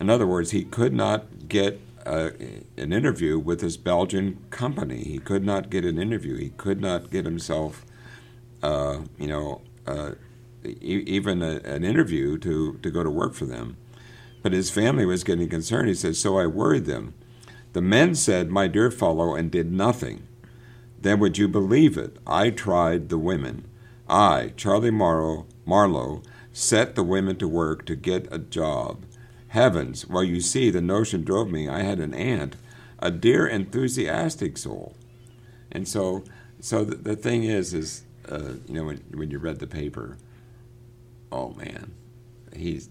In 0.00 0.08
other 0.08 0.26
words, 0.26 0.52
he 0.52 0.64
could 0.64 0.92
not 0.92 1.48
get 1.48 1.80
uh, 2.08 2.30
an 2.76 2.92
interview 2.92 3.38
with 3.38 3.60
this 3.60 3.76
Belgian 3.76 4.44
company. 4.50 5.04
He 5.04 5.18
could 5.18 5.44
not 5.44 5.70
get 5.70 5.84
an 5.84 5.98
interview. 5.98 6.36
He 6.36 6.50
could 6.50 6.80
not 6.80 7.10
get 7.10 7.24
himself, 7.26 7.84
uh, 8.62 9.00
you 9.18 9.26
know, 9.26 9.60
uh, 9.86 10.12
e- 10.64 11.04
even 11.06 11.42
a, 11.42 11.60
an 11.64 11.84
interview 11.84 12.38
to, 12.38 12.78
to 12.82 12.90
go 12.90 13.04
to 13.04 13.10
work 13.10 13.34
for 13.34 13.44
them. 13.44 13.76
But 14.42 14.52
his 14.52 14.70
family 14.70 15.04
was 15.04 15.22
getting 15.22 15.48
concerned. 15.48 15.88
He 15.88 15.94
said, 15.94 16.16
So 16.16 16.38
I 16.38 16.46
worried 16.46 16.86
them. 16.86 17.12
The 17.74 17.82
men 17.82 18.14
said, 18.14 18.50
My 18.50 18.68
dear 18.68 18.90
fellow, 18.90 19.34
and 19.34 19.50
did 19.50 19.70
nothing. 19.70 20.26
Then 21.00 21.20
would 21.20 21.36
you 21.36 21.46
believe 21.46 21.98
it? 21.98 22.16
I 22.26 22.50
tried 22.50 23.08
the 23.08 23.18
women. 23.18 23.68
I, 24.08 24.54
Charlie 24.56 24.90
Morrow, 24.90 25.46
Marlowe, 25.66 26.22
set 26.52 26.94
the 26.94 27.04
women 27.04 27.36
to 27.36 27.46
work 27.46 27.84
to 27.84 27.94
get 27.94 28.26
a 28.32 28.38
job. 28.38 29.04
Heavens, 29.48 30.06
well, 30.06 30.24
you 30.24 30.40
see, 30.40 30.70
the 30.70 30.80
notion 30.80 31.24
drove 31.24 31.50
me. 31.50 31.68
I 31.68 31.80
had 31.80 32.00
an 32.00 32.14
aunt, 32.14 32.56
a 32.98 33.10
dear, 33.10 33.46
enthusiastic 33.46 34.58
soul. 34.58 34.94
And 35.72 35.88
so, 35.88 36.24
so 36.60 36.84
the, 36.84 36.96
the 36.96 37.16
thing 37.16 37.44
is, 37.44 37.72
is 37.72 38.04
uh, 38.30 38.54
you 38.66 38.74
know, 38.74 38.84
when, 38.84 38.98
when 39.12 39.30
you 39.30 39.38
read 39.38 39.58
the 39.58 39.66
paper, 39.66 40.18
oh 41.32 41.50
man, 41.54 41.94
he's 42.54 42.88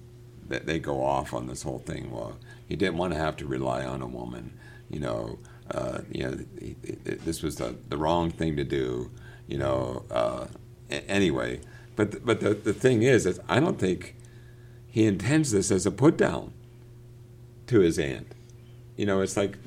they 0.48 0.60
they 0.60 0.80
go 0.80 1.04
off 1.04 1.34
on 1.34 1.48
this 1.48 1.64
whole 1.64 1.80
thing. 1.80 2.12
Well, 2.12 2.38
he 2.68 2.76
didn't 2.76 2.98
want 2.98 3.14
to 3.14 3.20
have 3.20 3.36
to 3.38 3.46
rely 3.46 3.86
on 3.86 4.02
a 4.02 4.08
woman. 4.08 4.58
You 4.90 5.00
know, 5.00 5.40
uh, 5.72 6.00
you 6.12 6.24
know, 6.24 6.38
this 7.04 7.44
was 7.44 7.58
the, 7.58 7.76
the 7.90 7.98
wrong 7.98 8.32
thing 8.32 8.56
to 8.56 8.64
do. 8.64 9.12
You 9.48 9.60
know, 9.60 10.06
uh, 10.10 10.48
anyway. 10.90 11.62
But 11.96 12.26
but 12.26 12.40
the 12.40 12.54
the 12.54 12.74
thing 12.74 13.04
is, 13.04 13.26
is 13.26 13.40
I 13.50 13.60
don't 13.60 13.80
think 13.80 14.16
he 14.98 15.06
intends 15.06 15.51
this 15.51 15.70
as 15.70 15.86
a 15.86 15.92
put 15.92 16.18
down 16.18 16.51
to 17.68 17.82
his 17.82 18.00
aunt. 18.00 18.34
You 18.96 19.06
know, 19.06 19.22
it's 19.22 19.38
like 19.38 19.60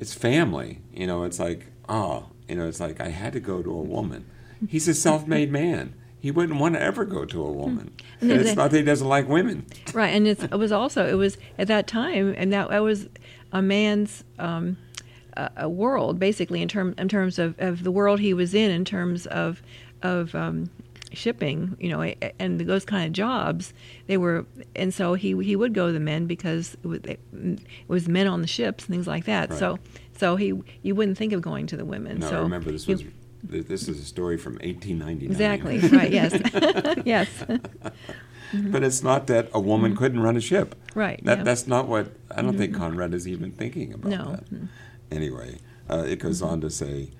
it's 0.00 0.12
family. 0.12 0.80
You 0.92 1.06
know, 1.06 1.22
it's 1.22 1.38
like 1.38 1.66
oh, 1.88 2.26
you 2.48 2.56
know, 2.56 2.66
it's 2.66 2.80
like 2.80 3.00
I 3.00 3.10
had 3.10 3.32
to 3.34 3.40
go 3.40 3.62
to 3.62 3.70
a 3.70 3.82
woman. 3.82 4.24
He's 4.68 4.88
a 4.88 4.94
self-made 4.94 5.52
man. 5.52 5.94
He 6.18 6.32
wouldn't 6.32 6.58
want 6.58 6.74
to 6.74 6.82
ever 6.82 7.04
go 7.04 7.24
to 7.24 7.40
a 7.40 7.52
woman. 7.52 7.92
And 8.20 8.32
And 8.32 8.40
the- 8.40 8.46
it's 8.48 8.56
not 8.56 8.72
that 8.72 8.78
he 8.78 8.82
doesn't 8.82 9.06
like 9.06 9.28
women. 9.28 9.64
Right, 9.94 10.08
and 10.08 10.26
it's, 10.26 10.42
it 10.42 10.58
was 10.58 10.72
also 10.72 11.06
it 11.06 11.14
was 11.14 11.38
at 11.56 11.68
that 11.68 11.86
time, 11.86 12.34
and 12.36 12.52
that, 12.52 12.68
that 12.70 12.82
was 12.82 13.08
a 13.52 13.62
man's 13.62 14.24
um, 14.40 14.76
a, 15.36 15.52
a 15.56 15.68
world 15.68 16.18
basically 16.18 16.62
in 16.62 16.66
term 16.68 16.96
in 16.98 17.08
terms 17.08 17.38
of, 17.38 17.54
of 17.60 17.84
the 17.84 17.92
world 17.92 18.18
he 18.18 18.34
was 18.34 18.54
in 18.54 18.72
in 18.72 18.84
terms 18.84 19.26
of 19.26 19.62
of 20.02 20.34
um, 20.34 20.68
shipping, 21.12 21.76
you 21.80 21.88
know, 21.88 22.02
and 22.38 22.60
those 22.60 22.84
kind 22.84 23.06
of 23.06 23.12
jobs. 23.12 23.72
They 24.06 24.16
were, 24.16 24.46
and 24.76 24.92
so 24.94 25.14
he 25.14 25.36
he 25.42 25.56
would 25.56 25.74
go 25.74 25.88
to 25.88 25.92
the 25.92 26.00
men 26.00 26.26
because 26.26 26.76
it 26.82 26.86
was, 26.86 27.00
it 27.04 27.20
was 27.88 28.08
men 28.08 28.26
on 28.26 28.40
the 28.42 28.46
ships 28.48 28.84
and 28.84 28.94
things 28.94 29.06
like 29.06 29.24
that. 29.24 29.50
Right. 29.50 29.58
So 29.58 29.78
so 30.16 30.36
he 30.36 30.54
you 30.82 30.94
wouldn't 30.94 31.18
think 31.18 31.32
of 31.32 31.40
going 31.42 31.66
to 31.68 31.76
the 31.76 31.84
women. 31.84 32.18
No, 32.20 32.30
so 32.30 32.42
remember 32.42 32.70
this 32.72 32.86
was 32.86 33.02
th- 33.50 33.66
this 33.66 33.88
is 33.88 33.98
a 34.00 34.04
story 34.04 34.36
from 34.36 34.54
1899. 34.54 35.30
exactly 35.30 35.78
right. 35.96 36.10
Yes, 36.12 37.02
yes. 37.04 37.28
But 38.52 38.82
it's 38.82 39.02
not 39.04 39.28
that 39.28 39.48
a 39.54 39.60
woman 39.60 39.96
couldn't 39.96 40.18
run 40.20 40.36
a 40.36 40.40
ship. 40.40 40.74
Mm-hmm. 40.74 40.98
Right, 40.98 41.24
That 41.24 41.38
yeah. 41.38 41.44
that's 41.44 41.68
not 41.68 41.86
what 41.86 42.12
I 42.34 42.42
don't 42.42 42.58
think 42.58 42.74
Conrad 42.76 43.14
is 43.14 43.28
even 43.28 43.52
thinking 43.52 43.92
about 43.94 44.10
No. 44.10 44.24
that. 44.32 44.68
Anyway, 45.12 45.58
uh, 45.88 46.04
it 46.08 46.18
goes 46.18 46.42
on 46.42 46.60
to 46.62 46.68
say, 46.70 47.10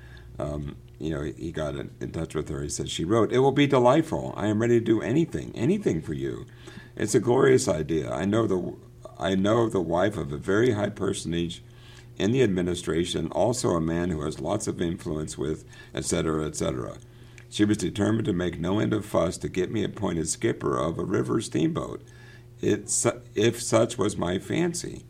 um, 0.40 0.74
you 1.00 1.10
know, 1.10 1.22
he, 1.22 1.50
got 1.50 1.74
in, 1.74 2.12
touch 2.12 2.34
with 2.34 2.48
her. 2.50 2.62
He 2.62 2.68
said 2.68 2.88
she 2.88 3.04
wrote, 3.04 3.32
"It 3.32 3.38
will 3.38 3.52
be 3.52 3.66
delightful. 3.66 4.34
I 4.36 4.48
am 4.48 4.60
ready 4.60 4.78
to 4.78 4.84
do 4.84 5.00
anything, 5.00 5.50
anything 5.54 6.02
for 6.02 6.12
you. 6.12 6.46
It's 6.94 7.14
a 7.14 7.20
glorious 7.20 7.66
idea. 7.66 8.12
I 8.12 8.26
know 8.26 8.46
the 8.46 8.76
I 9.18 9.34
know 9.34 9.68
the 9.68 9.80
wife 9.80 10.16
of 10.16 10.30
a 10.30 10.36
very 10.36 10.72
high 10.72 10.90
personage." 10.90 11.64
In 12.18 12.32
the 12.32 12.42
administration, 12.42 13.28
also 13.28 13.70
a 13.70 13.80
man 13.80 14.10
who 14.10 14.20
has 14.26 14.40
lots 14.40 14.68
of 14.68 14.82
influence 14.82 15.38
with, 15.38 15.64
et 15.94 16.04
cetera, 16.04 16.46
et 16.46 16.54
cetera. 16.54 16.98
She 17.48 17.64
was 17.64 17.78
determined 17.78 18.26
to 18.26 18.34
make 18.34 18.60
no 18.60 18.78
end 18.78 18.92
of 18.92 19.06
fuss 19.06 19.38
to 19.38 19.48
get 19.48 19.72
me 19.72 19.82
appointed 19.84 20.28
skipper 20.28 20.76
of 20.76 20.98
a 20.98 21.04
river 21.04 21.40
steamboat, 21.40 22.02
it, 22.60 22.94
if 23.34 23.62
such 23.62 23.96
was 23.96 24.18
my 24.18 24.38
fancy. 24.38 25.06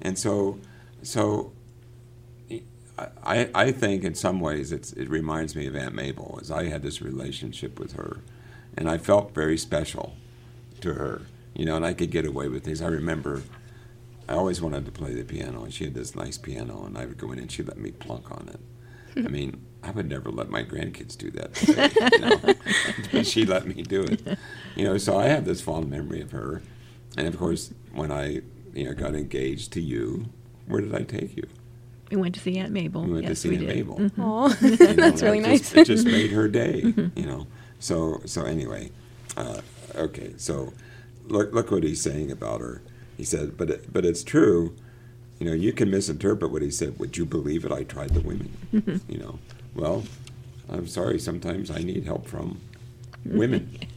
And 0.00 0.16
so, 0.16 0.60
so 1.02 1.52
I, 3.24 3.48
I 3.54 3.72
think 3.72 4.04
in 4.04 4.14
some 4.14 4.40
ways 4.40 4.72
it's, 4.72 4.92
it 4.92 5.08
reminds 5.08 5.54
me 5.56 5.66
of 5.66 5.76
Aunt 5.76 5.94
Mabel, 5.94 6.38
as 6.40 6.50
I 6.50 6.64
had 6.64 6.82
this 6.82 7.00
relationship 7.00 7.78
with 7.78 7.92
her, 7.92 8.18
and 8.76 8.88
I 8.88 8.98
felt 8.98 9.34
very 9.34 9.58
special 9.58 10.16
to 10.80 10.94
her, 10.94 11.22
you 11.54 11.64
know, 11.64 11.76
and 11.76 11.86
I 11.86 11.92
could 11.94 12.10
get 12.10 12.26
away 12.26 12.48
with 12.48 12.64
things. 12.64 12.82
I 12.82 12.88
remember 12.88 13.42
I 14.28 14.34
always 14.34 14.60
wanted 14.60 14.84
to 14.86 14.92
play 14.92 15.14
the 15.14 15.24
piano, 15.24 15.64
and 15.64 15.72
she 15.72 15.84
had 15.84 15.94
this 15.94 16.14
nice 16.14 16.38
piano, 16.38 16.84
and 16.84 16.96
I 16.96 17.06
would 17.06 17.18
go 17.18 17.32
in 17.32 17.38
and 17.38 17.50
she'd 17.50 17.68
let 17.68 17.78
me 17.78 17.90
plunk 17.90 18.30
on 18.30 18.48
it. 18.48 18.60
I 19.16 19.28
mean, 19.28 19.64
I 19.82 19.90
would 19.90 20.08
never 20.08 20.30
let 20.30 20.48
my 20.48 20.62
grandkids 20.62 21.18
do 21.18 21.30
that. 21.32 21.54
Today, 21.54 21.90
you 22.12 22.18
know? 22.18 22.54
but 23.12 23.26
she 23.26 23.44
let 23.44 23.66
me 23.66 23.82
do 23.82 24.02
it. 24.02 24.38
You 24.74 24.84
know, 24.84 24.96
so 24.96 25.18
I 25.18 25.26
have 25.26 25.44
this 25.44 25.60
fond 25.60 25.90
memory 25.90 26.22
of 26.22 26.30
her. 26.30 26.62
And 27.16 27.26
of 27.26 27.38
course, 27.38 27.74
when 27.92 28.10
I 28.10 28.40
you 28.72 28.84
know 28.84 28.94
got 28.94 29.14
engaged 29.14 29.72
to 29.74 29.80
you, 29.80 30.30
where 30.66 30.80
did 30.80 30.94
I 30.94 31.02
take 31.02 31.36
you? 31.36 31.46
We 32.12 32.20
went 32.20 32.34
to 32.34 32.40
see 32.40 32.58
Aunt 32.58 32.72
Mabel. 32.72 33.04
We 33.04 33.12
went 33.14 33.24
to 33.24 33.30
yes, 33.30 33.38
see 33.40 33.48
we 33.48 33.56
Aunt 33.56 33.66
did. 33.68 33.76
Mabel. 33.76 33.96
Mhm. 33.98 34.18
Aw, 34.18 34.48
You 34.60 34.70
know, 34.70 34.76
that's 35.02 35.22
really 35.22 35.38
it 35.38 35.42
nice. 35.42 35.60
Just, 35.60 35.76
it 35.76 35.86
just 35.86 36.06
made 36.06 36.30
her 36.30 36.46
day, 36.46 36.80
you 37.16 37.26
know. 37.26 37.46
So 37.78 38.20
so 38.26 38.44
anyway, 38.44 38.90
uh, 39.36 39.60
okay. 39.94 40.34
So 40.36 40.72
look 41.28 41.52
look 41.54 41.70
what 41.70 41.84
he's 41.84 42.02
saying 42.02 42.30
about 42.30 42.60
her. 42.60 42.82
He 43.16 43.24
said, 43.24 43.56
but 43.56 43.70
it, 43.70 43.92
but 43.92 44.04
it's 44.04 44.22
true. 44.22 44.76
You 45.38 45.46
know, 45.46 45.54
you 45.54 45.72
can 45.72 45.90
misinterpret 45.90 46.50
what 46.52 46.62
he 46.62 46.70
said. 46.70 46.98
Would 46.98 47.16
you 47.16 47.24
believe 47.24 47.64
it? 47.64 47.72
I 47.72 47.82
tried 47.84 48.10
the 48.10 48.20
women. 48.20 48.52
You 49.08 49.18
know, 49.18 49.38
well, 49.74 50.04
I'm 50.68 50.86
sorry. 50.86 51.18
Sometimes 51.18 51.70
I 51.70 51.78
need 51.78 52.04
help 52.04 52.26
from 52.28 52.60
women. 53.24 53.78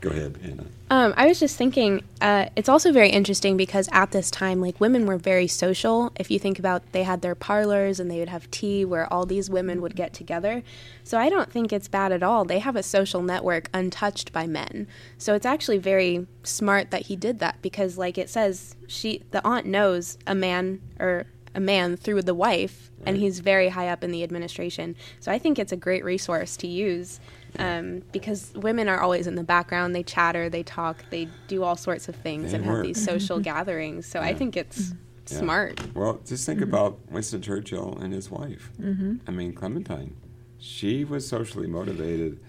Go 0.00 0.10
ahead, 0.10 0.38
Hannah. 0.42 0.64
Um, 0.90 1.14
I 1.16 1.26
was 1.26 1.38
just 1.38 1.56
thinking, 1.56 2.02
uh, 2.20 2.46
it's 2.56 2.68
also 2.68 2.92
very 2.92 3.10
interesting 3.10 3.56
because 3.56 3.88
at 3.92 4.10
this 4.10 4.30
time, 4.30 4.60
like 4.60 4.80
women 4.80 5.06
were 5.06 5.18
very 5.18 5.46
social. 5.46 6.12
If 6.16 6.30
you 6.30 6.38
think 6.38 6.58
about, 6.58 6.90
they 6.92 7.04
had 7.04 7.22
their 7.22 7.34
parlors 7.34 8.00
and 8.00 8.10
they 8.10 8.18
would 8.18 8.28
have 8.28 8.50
tea 8.50 8.84
where 8.84 9.10
all 9.12 9.24
these 9.24 9.48
women 9.48 9.82
would 9.82 9.94
get 9.94 10.12
together. 10.12 10.62
So 11.04 11.18
I 11.18 11.28
don't 11.28 11.50
think 11.50 11.72
it's 11.72 11.88
bad 11.88 12.12
at 12.12 12.22
all. 12.22 12.44
They 12.44 12.58
have 12.58 12.76
a 12.76 12.82
social 12.82 13.22
network 13.22 13.68
untouched 13.72 14.32
by 14.32 14.46
men. 14.46 14.88
So 15.18 15.34
it's 15.34 15.46
actually 15.46 15.78
very 15.78 16.26
smart 16.42 16.90
that 16.90 17.06
he 17.06 17.16
did 17.16 17.38
that 17.38 17.62
because, 17.62 17.96
like 17.96 18.18
it 18.18 18.28
says, 18.28 18.74
she 18.86 19.22
the 19.30 19.46
aunt 19.46 19.66
knows 19.66 20.18
a 20.26 20.34
man 20.34 20.80
or 20.98 21.26
a 21.54 21.60
man 21.60 21.96
through 21.96 22.22
the 22.22 22.34
wife, 22.34 22.90
and 23.04 23.16
he's 23.16 23.40
very 23.40 23.70
high 23.70 23.88
up 23.88 24.04
in 24.04 24.12
the 24.12 24.22
administration. 24.22 24.94
So 25.18 25.32
I 25.32 25.38
think 25.38 25.58
it's 25.58 25.72
a 25.72 25.76
great 25.76 26.04
resource 26.04 26.56
to 26.58 26.68
use 26.68 27.20
um, 27.58 28.02
because 28.12 28.52
women 28.54 28.88
are 28.88 29.00
always 29.00 29.26
in 29.26 29.34
the 29.34 29.44
background. 29.44 29.94
They 29.94 30.02
chatter, 30.02 30.48
they 30.48 30.62
talk, 30.62 31.04
they 31.10 31.28
do 31.48 31.62
all 31.62 31.76
sorts 31.76 32.08
of 32.08 32.16
things 32.16 32.50
They 32.52 32.58
and 32.58 32.64
have 32.66 32.82
these 32.82 33.02
social 33.02 33.40
gatherings. 33.40 34.06
So 34.06 34.20
I 34.20 34.34
think 34.34 34.56
it's 34.56 34.92
Yeah. 35.30 35.38
smart. 35.38 35.80
Well, 35.94 36.20
just 36.26 36.44
think 36.46 36.60
about 36.60 36.98
Winston 37.10 37.40
Churchill 37.42 37.98
and 38.00 38.12
his 38.12 38.30
wife. 38.30 38.70
Mm-hmm. 38.80 39.16
I 39.26 39.30
mean, 39.30 39.52
Clementine. 39.54 40.16
She 40.58 41.04
was 41.04 41.26
socially 41.26 41.66
motivated. 41.66 42.40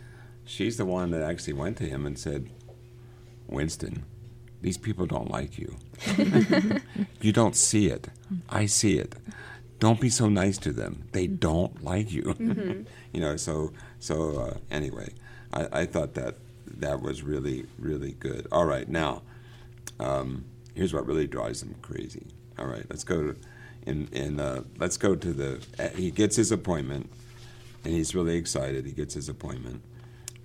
She's 0.46 0.78
the 0.78 0.86
one 0.86 1.12
that 1.12 1.22
actually 1.22 1.54
went 1.54 1.78
to 1.78 1.84
him 1.86 2.06
and 2.06 2.18
said, 2.18 2.50
Winston, 3.48 4.04
these 4.62 4.78
people 4.78 5.06
don't 5.06 5.30
like 5.30 5.58
you. 5.58 5.76
you 7.22 7.32
don't 7.32 7.56
see 7.56 7.88
it. 7.88 8.08
I 8.50 8.66
see 8.66 8.98
it. 8.98 9.16
Don't 9.80 10.00
be 10.00 10.10
so 10.10 10.30
nice 10.30 10.58
to 10.60 10.72
them. 10.72 11.06
They 11.12 11.28
don't 11.28 11.84
like 11.84 12.12
you. 12.12 12.36
you 13.12 13.20
know, 13.22 13.36
so 13.38 13.72
so 14.02 14.40
uh, 14.40 14.58
anyway, 14.72 15.14
I, 15.54 15.68
I 15.72 15.86
thought 15.86 16.16
that 16.16 16.36
that 16.80 17.02
was 17.02 17.22
really, 17.22 17.68
really 17.78 18.14
good. 18.14 18.48
All 18.52 18.66
right, 18.66 18.90
now 18.90 19.22
um, 20.00 20.44
here's 20.74 20.94
what 20.94 21.06
really 21.06 21.28
drives 21.28 21.62
him 21.62 21.76
crazy. 21.82 22.26
All 22.58 22.66
right, 22.66 22.86
let's 22.90 23.04
go 23.04 23.32
to, 23.32 23.36
in 23.86 24.08
in 24.12 24.40
uh, 24.40 24.64
let's 24.80 24.98
go 24.98 25.16
to 25.16 25.34
the. 25.34 25.62
Uh, 25.80 25.90
he 25.90 26.10
gets 26.10 26.36
his 26.36 26.52
appointment, 26.52 27.12
and 27.86 27.94
he's 27.94 28.14
really 28.16 28.36
excited. 28.36 28.86
He 28.86 28.92
gets 28.92 29.14
his 29.14 29.30
appointment, 29.30 29.82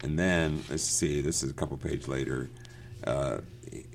and 0.02 0.18
then 0.18 0.62
let's 0.68 0.82
see. 0.82 1.22
This 1.22 1.42
is 1.42 1.50
a 1.50 1.54
couple 1.54 1.78
pages 1.78 2.08
later. 2.08 2.50
Uh, 3.04 3.38
he, 3.70 3.86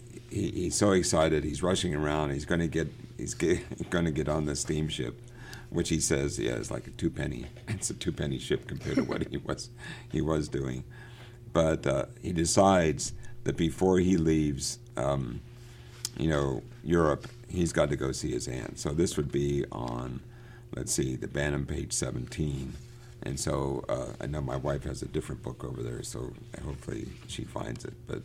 he's 0.52 0.76
so 0.76 0.92
excited. 0.92 1.44
He's 1.44 1.62
rushing 1.62 1.94
around. 1.94 2.32
He's 2.32 2.46
going 2.46 2.62
to 2.62 2.68
get. 2.68 2.92
He's 3.18 3.34
going 3.90 4.06
to 4.06 4.12
get 4.12 4.28
on 4.28 4.46
the 4.46 4.56
steamship, 4.56 5.22
which 5.72 5.90
he 5.90 6.00
says, 6.00 6.38
yeah, 6.38 6.52
is 6.52 6.70
like 6.70 6.86
a 6.88 6.92
two 6.92 7.10
penny. 7.10 7.48
It's 7.68 7.90
a 7.90 7.94
two 7.96 8.12
penny 8.12 8.38
ship 8.38 8.68
compared 8.68 8.96
to 8.98 9.04
what 9.04 9.28
he 9.28 9.38
was 9.48 9.70
he 10.12 10.22
was 10.22 10.48
doing. 10.48 10.84
But 11.54 11.88
uh, 11.88 12.06
he 12.22 12.32
decides 12.32 13.14
that 13.44 13.58
before 13.58 13.98
he 14.00 14.18
leaves, 14.18 14.78
um, 14.96 15.42
you 16.18 16.30
know, 16.30 16.62
Europe, 16.84 17.28
he's 17.50 17.74
got 17.74 17.90
to 17.90 17.96
go 17.96 18.12
see 18.12 18.32
his 18.32 18.48
aunt. 18.48 18.80
So 18.80 18.90
this 18.94 19.18
would 19.18 19.32
be 19.32 19.66
on, 19.72 20.22
let's 20.76 20.94
see, 20.94 21.16
the 21.16 21.28
Bantam 21.28 21.66
page 21.66 21.92
17. 21.94 22.74
And 23.24 23.40
so 23.40 23.84
uh, 23.90 24.14
I 24.24 24.28
know 24.28 24.42
my 24.42 24.56
wife 24.58 24.84
has 24.84 25.02
a 25.02 25.08
different 25.08 25.44
book 25.44 25.64
over 25.64 25.82
there, 25.84 26.04
so 26.04 26.32
hopefully 26.64 27.08
she 27.28 27.44
finds 27.44 27.86
it. 27.86 27.94
But 28.08 28.22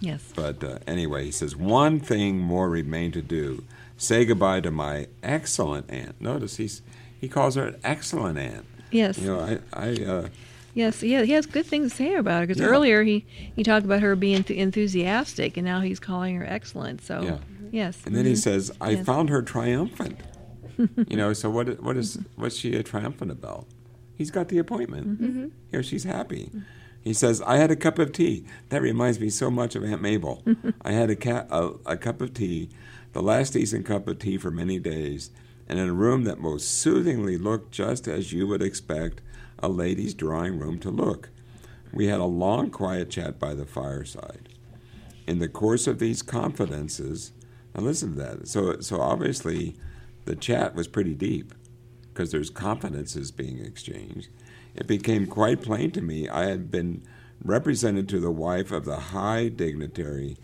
Yes. 0.00 0.32
but 0.34 0.62
uh, 0.64 0.78
anyway, 0.86 1.24
he 1.24 1.30
says 1.30 1.54
one 1.56 2.00
thing 2.00 2.38
more 2.38 2.68
remained 2.68 3.12
to 3.14 3.22
do: 3.22 3.62
say 3.96 4.24
goodbye 4.24 4.60
to 4.60 4.70
my 4.70 5.08
excellent 5.22 5.90
aunt. 5.90 6.20
Notice 6.20 6.56
he's 6.56 6.82
he 7.20 7.28
calls 7.28 7.54
her 7.54 7.66
an 7.66 7.76
excellent 7.84 8.38
aunt. 8.38 8.64
Yes. 8.90 9.18
You 9.18 9.28
know, 9.28 9.40
I 9.40 9.58
I 9.72 10.04
uh, 10.04 10.28
Yes, 10.74 11.02
yeah, 11.02 11.22
he 11.22 11.32
has 11.32 11.46
good 11.46 11.64
things 11.64 11.92
to 11.92 11.96
say 11.96 12.14
about 12.16 12.40
her. 12.40 12.46
Because 12.46 12.60
Yeah. 12.60 12.68
earlier 12.68 13.02
he, 13.02 13.24
he 13.56 13.62
talked 13.62 13.86
about 13.86 14.02
her 14.02 14.14
being 14.14 14.44
th- 14.44 14.60
enthusiastic, 14.60 15.56
and 15.56 15.64
now 15.64 15.80
he's 15.80 15.98
calling 15.98 16.36
her 16.36 16.44
excellent. 16.46 17.00
So, 17.00 17.22
Yeah. 17.22 17.38
yes. 17.72 17.98
and 18.04 18.14
then 18.14 18.26
he 18.26 18.32
mhm. 18.32 18.38
says 18.38 18.70
I 18.78 18.90
Yes. 18.90 19.06
found 19.06 19.30
her 19.30 19.40
triumphant. 19.40 20.20
you 21.08 21.16
know, 21.16 21.32
so 21.32 21.48
what 21.48 21.82
what 21.82 21.96
is 21.96 22.18
what's 22.36 22.56
she 22.56 22.80
triumphant 22.82 23.30
about? 23.30 23.66
He's 24.14 24.30
got 24.30 24.48
the 24.48 24.58
appointment. 24.58 25.20
Mm-hmm. 25.22 25.46
Here 25.70 25.82
she's 25.82 26.04
happy. 26.04 26.50
He 27.00 27.12
says, 27.14 27.40
"I 27.42 27.56
had 27.56 27.70
a 27.70 27.76
cup 27.76 27.98
of 27.98 28.12
tea." 28.12 28.44
That 28.68 28.82
reminds 28.82 29.18
me 29.20 29.30
so 29.30 29.50
much 29.50 29.76
of 29.76 29.82
Aunt 29.84 30.02
Mabel. 30.02 30.42
I 30.82 30.92
had 30.92 31.08
a, 31.08 31.16
ca- 31.16 31.46
a, 31.50 31.70
a 31.86 31.96
cup 31.96 32.20
of 32.20 32.34
tea, 32.34 32.68
the 33.16 33.22
last 33.22 33.54
decent 33.54 33.86
cup 33.86 34.06
of 34.08 34.18
tea 34.18 34.36
for 34.36 34.50
many 34.50 34.78
days, 34.78 35.30
and 35.66 35.78
in 35.78 35.88
a 35.88 35.94
room 35.94 36.24
that 36.24 36.38
most 36.38 36.68
soothingly 36.68 37.38
looked 37.38 37.72
just 37.72 38.06
as 38.06 38.30
you 38.30 38.46
would 38.46 38.60
expect 38.60 39.22
a 39.58 39.70
lady's 39.70 40.12
drawing 40.12 40.58
room 40.58 40.78
to 40.78 40.90
look. 40.90 41.30
We 41.94 42.08
had 42.08 42.20
a 42.20 42.26
long, 42.26 42.68
quiet 42.68 43.08
chat 43.08 43.38
by 43.38 43.54
the 43.54 43.64
fireside. 43.64 44.50
In 45.26 45.38
the 45.38 45.48
course 45.48 45.86
of 45.86 45.98
these 45.98 46.20
confidences, 46.20 47.32
now 47.74 47.84
listen 47.84 48.10
to 48.10 48.18
that. 48.18 48.48
So, 48.48 48.80
so 48.80 49.00
obviously, 49.00 49.76
the 50.26 50.36
chat 50.36 50.74
was 50.74 50.86
pretty 50.86 51.14
deep 51.14 51.54
because 52.12 52.32
there's 52.32 52.50
confidences 52.50 53.30
being 53.30 53.64
exchanged. 53.64 54.28
It 54.74 54.86
became 54.86 55.26
quite 55.26 55.62
plain 55.62 55.90
to 55.92 56.02
me 56.02 56.28
I 56.28 56.48
had 56.50 56.70
been 56.70 57.02
represented 57.42 58.10
to 58.10 58.20
the 58.20 58.30
wife 58.30 58.70
of 58.72 58.84
the 58.84 58.98
high 58.98 59.48
dignitary, 59.48 60.36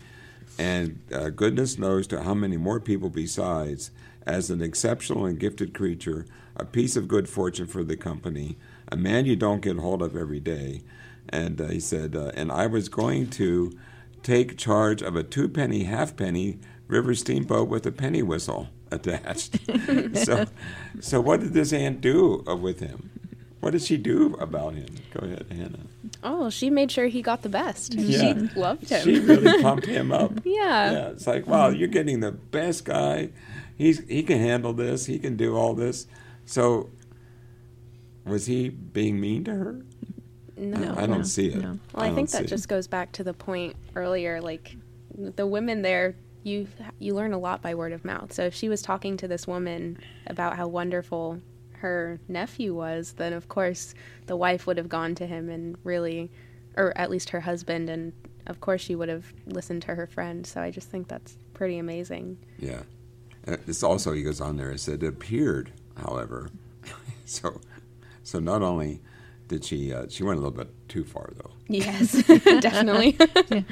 and 0.57 0.99
uh, 1.13 1.29
goodness 1.29 1.77
knows 1.77 2.07
to 2.07 2.23
how 2.23 2.33
many 2.33 2.57
more 2.57 2.79
people 2.79 3.09
besides, 3.09 3.91
as 4.25 4.49
an 4.49 4.61
exceptional 4.61 5.25
and 5.25 5.39
gifted 5.39 5.73
creature, 5.73 6.25
a 6.55 6.65
piece 6.65 6.95
of 6.95 7.07
good 7.07 7.27
fortune 7.27 7.67
for 7.67 7.83
the 7.83 7.97
company, 7.97 8.57
a 8.91 8.95
man 8.95 9.25
you 9.25 9.35
don't 9.35 9.61
get 9.61 9.77
hold 9.77 10.01
of 10.01 10.15
every 10.15 10.39
day. 10.39 10.81
And 11.29 11.59
uh, 11.59 11.67
he 11.67 11.79
said, 11.79 12.15
uh, 12.15 12.31
and 12.35 12.51
I 12.51 12.67
was 12.67 12.89
going 12.89 13.29
to 13.31 13.77
take 14.21 14.57
charge 14.57 15.01
of 15.01 15.15
a 15.15 15.23
two 15.23 15.49
penny 15.49 15.83
halfpenny 15.83 16.59
river 16.87 17.15
steamboat 17.15 17.69
with 17.69 17.85
a 17.85 17.91
penny 17.91 18.21
whistle 18.21 18.69
attached. 18.91 19.59
so, 20.25 20.45
so 20.99 21.21
what 21.21 21.39
did 21.39 21.53
this 21.53 21.73
aunt 21.73 22.01
do 22.01 22.43
uh, 22.47 22.55
with 22.55 22.79
him? 22.79 23.09
What 23.63 23.71
did 23.71 23.81
she 23.81 23.95
do 23.95 24.35
about 24.41 24.73
him? 24.73 24.93
Go 25.13 25.25
ahead, 25.25 25.45
Hannah. 25.49 25.79
Oh, 26.21 26.49
she 26.49 26.69
made 26.69 26.91
sure 26.91 27.07
he 27.07 27.21
got 27.21 27.43
the 27.43 27.49
best. 27.49 27.93
Yeah. 27.93 28.33
She 28.33 28.59
loved 28.59 28.89
him. 28.89 29.03
She 29.05 29.19
really 29.21 29.61
pumped 29.61 29.85
him 29.85 30.11
up. 30.11 30.33
Yeah. 30.43 30.91
Yeah, 30.91 31.07
it's 31.11 31.25
like, 31.25 31.47
wow, 31.47 31.69
you're 31.69 31.87
getting 31.87 32.19
the 32.19 32.33
best 32.33 32.83
guy. 32.83 33.29
He's 33.77 34.05
he 34.09 34.21
can 34.23 34.39
handle 34.39 34.73
this. 34.73 35.05
He 35.05 35.17
can 35.17 35.37
do 35.37 35.55
all 35.55 35.75
this. 35.75 36.07
So, 36.45 36.89
was 38.25 38.47
he 38.47 38.67
being 38.67 39.21
mean 39.21 39.45
to 39.45 39.55
her? 39.55 39.81
no. 40.57 40.95
I 40.97 41.05
don't 41.05 41.23
see 41.23 41.47
it. 41.47 41.55
no. 41.55 41.79
Well, 41.93 42.03
I, 42.03 42.07
don't 42.07 42.15
think 42.15 42.29
see 42.31 42.39
that 42.39 42.43
it. 42.43 42.49
just 42.49 42.67
goes 42.67 42.87
back 42.87 43.13
to 43.13 43.23
the 43.23 43.33
point 43.33 43.77
earlier. 43.95 44.41
Like 44.41 44.75
the 45.17 45.47
women 45.47 45.83
there, 45.83 46.17
you 46.43 46.67
you 46.99 47.15
learn 47.15 47.31
a 47.31 47.39
lot 47.39 47.61
by 47.61 47.75
word 47.75 47.93
of 47.93 48.03
mouth. 48.03 48.33
So 48.33 48.43
if 48.43 48.53
she 48.53 48.67
was 48.67 48.81
talking 48.81 49.15
to 49.15 49.27
this 49.29 49.47
woman 49.47 49.99
about 50.27 50.57
how 50.57 50.67
wonderful 50.67 51.39
her 51.83 52.19
nephew 52.29 52.73
was, 52.73 53.13
then 53.13 53.33
of 53.33 53.47
course 53.49 53.93
the 54.25 54.35
wife 54.37 54.65
would 54.65 54.77
have 54.77 54.89
gone 54.89 55.13
to 55.15 55.27
him 55.27 55.49
and 55.49 55.77
really, 55.83 56.31
or 56.77 56.97
at 56.97 57.11
least 57.11 57.29
her 57.31 57.41
husband, 57.41 57.89
and 57.89 58.13
of 58.47 58.59
course 58.61 58.81
she 58.81 58.95
would 58.95 59.09
have 59.09 59.31
listened 59.45 59.81
to 59.83 59.95
her 59.95 60.07
friend. 60.07 60.47
So 60.47 60.61
I 60.61 60.71
just 60.71 60.89
think 60.89 61.07
that's 61.09 61.37
pretty 61.53 61.77
amazing. 61.77 62.37
Yeah. 62.57 62.83
Uh, 63.47 63.57
This 63.65 63.83
also 63.83 64.13
he 64.13 64.23
goes 64.23 64.39
on 64.41 64.55
there. 64.57 64.71
It 64.71 64.79
said 64.79 65.03
it 65.03 65.07
appeared, 65.07 65.71
however, 65.97 66.49
so 67.25 67.59
so 68.23 68.39
not 68.39 68.61
only 68.61 69.01
did 69.49 69.65
she 69.65 69.93
uh, 69.93 70.05
she 70.09 70.23
went 70.23 70.39
a 70.39 70.41
little 70.41 70.57
bit 70.57 70.69
too 70.87 71.03
far 71.03 71.29
though, 71.35 71.51
Yes, 71.67 72.23
definitely. 72.61 73.17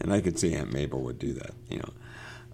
and 0.00 0.12
I 0.12 0.20
could 0.22 0.38
see 0.38 0.54
Aunt 0.54 0.72
Mabel 0.72 1.02
would 1.02 1.18
do 1.18 1.32
that. 1.34 1.52
You 1.68 1.78
know. 1.78 1.90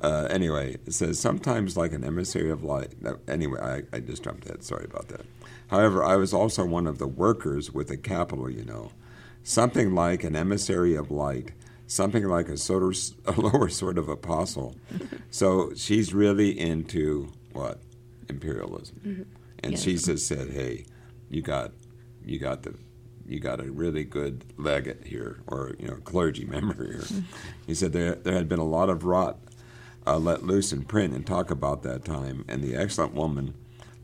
Uh, 0.00 0.26
anyway, 0.30 0.76
it 0.86 0.92
says 0.94 1.18
sometimes 1.18 1.76
like 1.76 1.92
an 1.92 2.04
emissary 2.04 2.50
of 2.50 2.62
light. 2.62 2.94
Anyway, 3.28 3.60
I, 3.60 3.82
I 3.96 4.00
just 4.00 4.22
jumped 4.22 4.46
ahead. 4.46 4.64
Sorry 4.64 4.84
about 4.84 5.08
that. 5.08 5.26
However, 5.68 6.02
I 6.02 6.16
was 6.16 6.32
also 6.32 6.64
one 6.64 6.86
of 6.86 6.98
the 6.98 7.06
workers 7.06 7.70
with 7.72 7.90
a 7.90 7.96
capital. 7.96 8.48
You 8.50 8.64
know, 8.64 8.92
something 9.42 9.94
like 9.94 10.24
an 10.24 10.34
emissary 10.36 10.94
of 10.94 11.10
light. 11.10 11.52
Something 11.86 12.24
like 12.28 12.48
a 12.48 12.56
sort 12.56 12.82
of 12.84 12.96
a 13.36 13.40
lower 13.40 13.68
sort 13.68 13.98
of 13.98 14.08
apostle. 14.08 14.76
So 15.30 15.72
she's 15.74 16.14
really 16.14 16.58
into 16.58 17.32
what 17.52 17.80
imperialism, 18.28 19.26
and 19.62 19.72
Yes. 19.72 19.82
she 19.82 19.96
just 19.96 20.26
said, 20.26 20.50
"Hey, 20.50 20.86
you 21.28 21.42
got, 21.42 21.72
you 22.24 22.38
got 22.38 22.62
the, 22.62 22.74
you 23.26 23.40
got 23.40 23.60
a 23.60 23.70
really 23.70 24.04
good 24.04 24.44
legate 24.56 25.04
here, 25.06 25.40
or 25.48 25.74
you 25.80 25.88
know, 25.88 25.96
clergy 26.04 26.44
member 26.56 26.74
here." 26.92 27.22
He 27.66 27.74
said 27.74 27.92
there 27.92 28.14
there 28.14 28.34
had 28.34 28.48
been 28.48 28.60
a 28.60 28.64
lot 28.64 28.88
of 28.88 29.04
rot 29.04 29.38
uh, 30.06 30.18
let 30.18 30.44
loose 30.44 30.72
in 30.72 30.84
print 30.84 31.14
and 31.14 31.26
talk 31.26 31.50
about 31.50 31.82
that 31.82 32.04
time, 32.04 32.44
and 32.48 32.62
the 32.62 32.74
excellent 32.74 33.14
woman, 33.14 33.54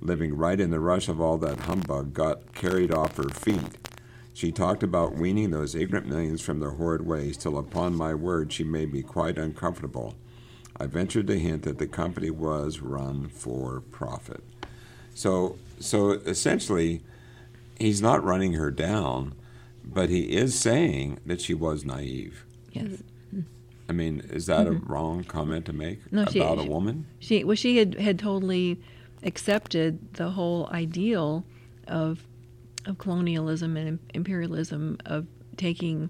living 0.00 0.36
right 0.36 0.60
in 0.60 0.70
the 0.70 0.80
rush 0.80 1.08
of 1.08 1.20
all 1.20 1.38
that 1.38 1.60
humbug, 1.60 2.12
got 2.12 2.54
carried 2.54 2.92
off 2.92 3.16
her 3.16 3.28
feet. 3.28 3.78
She 4.34 4.52
talked 4.52 4.82
about 4.82 5.16
weaning 5.16 5.50
those 5.50 5.74
ignorant 5.74 6.06
millions 6.06 6.42
from 6.42 6.60
their 6.60 6.72
horrid 6.72 7.06
ways, 7.06 7.36
till 7.36 7.56
upon 7.56 7.94
my 7.94 8.14
word 8.14 8.52
she 8.52 8.64
made 8.64 8.92
me 8.92 9.02
quite 9.02 9.38
uncomfortable. 9.38 10.14
I 10.78 10.86
ventured 10.86 11.26
to 11.28 11.38
hint 11.38 11.62
that 11.62 11.78
the 11.78 11.86
company 11.86 12.30
was 12.30 12.80
run 12.80 13.28
for 13.28 13.80
profit. 13.80 14.44
So, 15.14 15.56
so 15.80 16.10
essentially, 16.10 17.00
he's 17.78 18.02
not 18.02 18.22
running 18.22 18.52
her 18.52 18.70
down, 18.70 19.34
but 19.82 20.10
he 20.10 20.36
is 20.36 20.58
saying 20.58 21.18
that 21.24 21.40
she 21.40 21.54
was 21.54 21.86
naive. 21.86 22.44
Yes. 22.72 23.02
I 23.88 23.92
mean, 23.92 24.20
is 24.30 24.46
that 24.46 24.66
a 24.66 24.72
wrong 24.72 25.22
comment 25.24 25.66
to 25.66 25.72
make 25.72 26.00
Mm-hmm. 26.06 26.16
No, 26.16 26.24
she- 26.26 26.40
about 26.40 26.58
a 26.58 26.62
she- 26.62 26.68
woman? 26.68 27.06
She 27.20 27.44
well, 27.44 27.56
she 27.56 27.76
had 27.78 27.94
had 27.94 28.18
totally 28.18 28.80
accepted 29.22 30.14
the 30.14 30.30
whole 30.30 30.68
ideal 30.72 31.44
of 31.88 32.24
of 32.86 32.98
colonialism 32.98 33.76
and 33.76 33.98
imperialism 34.14 34.96
of 35.06 35.26
taking 35.56 36.08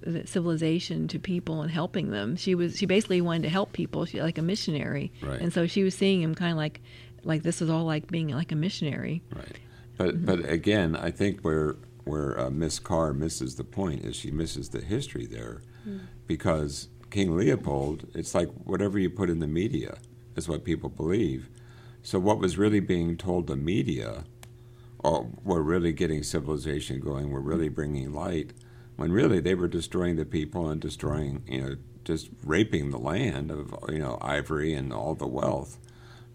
the 0.00 0.26
civilization 0.26 1.08
to 1.08 1.18
people 1.18 1.62
and 1.62 1.70
helping 1.70 2.10
them. 2.10 2.36
She 2.36 2.54
was 2.54 2.76
she 2.76 2.86
basically 2.86 3.20
wanted 3.20 3.42
to 3.42 3.48
help 3.48 3.72
people. 3.72 4.04
She 4.04 4.20
like 4.22 4.38
a 4.38 4.42
missionary, 4.42 5.12
Right. 5.22 5.40
and 5.40 5.52
so 5.52 5.66
she 5.66 5.82
was 5.82 5.94
seeing 5.94 6.22
him 6.22 6.34
kind 6.34 6.52
of 6.52 6.58
like 6.58 6.80
like 7.24 7.42
this 7.42 7.60
is 7.60 7.68
all 7.70 7.84
like 7.84 8.08
being 8.10 8.28
like 8.28 8.52
a 8.52 8.56
missionary. 8.56 9.22
Right. 9.34 9.56
But 9.96 10.24
but 10.24 10.48
again, 10.48 10.94
I 10.96 11.10
think 11.10 11.40
where 11.40 11.76
where 12.04 12.38
uh, 12.38 12.50
Miss 12.50 12.78
Carr 12.78 13.12
misses 13.12 13.56
the 13.56 13.64
point 13.64 14.04
is 14.04 14.14
she 14.14 14.30
misses 14.30 14.68
the 14.68 14.80
history 14.80 15.26
there, 15.26 15.62
because 16.26 16.88
King 17.10 17.36
Leopold, 17.36 18.06
it's 18.14 18.34
like 18.34 18.48
whatever 18.64 18.98
you 18.98 19.10
put 19.10 19.30
in 19.30 19.40
the 19.40 19.46
media 19.46 19.98
is 20.36 20.48
what 20.48 20.64
people 20.64 20.88
believe. 20.88 21.48
So 22.02 22.18
what 22.18 22.38
was 22.38 22.58
really 22.58 22.80
being 22.80 23.16
told 23.16 23.46
the 23.46 23.56
media, 23.56 24.24
or 24.98 25.28
we're 25.44 25.60
really 25.60 25.92
getting 25.92 26.22
civilization 26.22 27.00
going, 27.00 27.30
we're 27.30 27.40
really 27.40 27.68
bringing 27.68 28.12
light, 28.12 28.52
when 28.96 29.12
really 29.12 29.40
they 29.40 29.54
were 29.54 29.68
destroying 29.68 30.16
the 30.16 30.24
people 30.24 30.68
and 30.68 30.80
destroying, 30.80 31.42
you 31.46 31.62
know, 31.62 31.76
just 32.04 32.28
raping 32.44 32.90
the 32.90 32.98
land 32.98 33.50
of 33.50 33.74
you 33.88 33.98
know 33.98 34.16
ivory 34.22 34.72
and 34.72 34.92
all 34.92 35.14
the 35.14 35.26
wealth. 35.26 35.78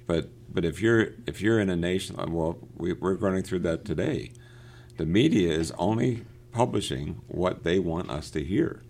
But 0.06 0.30
but 0.54 0.66
if 0.66 0.82
you're 0.82 1.14
if 1.26 1.42
you're 1.42 1.60
in 1.60 1.70
a 1.70 1.76
nation, 1.76 2.18
well, 2.32 2.60
we, 2.76 2.94
we're 2.94 3.16
going 3.16 3.44
through 3.44 3.60
that 3.60 3.86
today. 3.86 4.32
The 4.98 5.06
media 5.06 5.54
is 5.54 5.72
only 5.78 6.26
publishing 6.52 7.22
what 7.28 7.64
they 7.64 7.80
want 7.80 8.12
us 8.12 8.30
to 8.32 8.44
hear, 8.44 8.84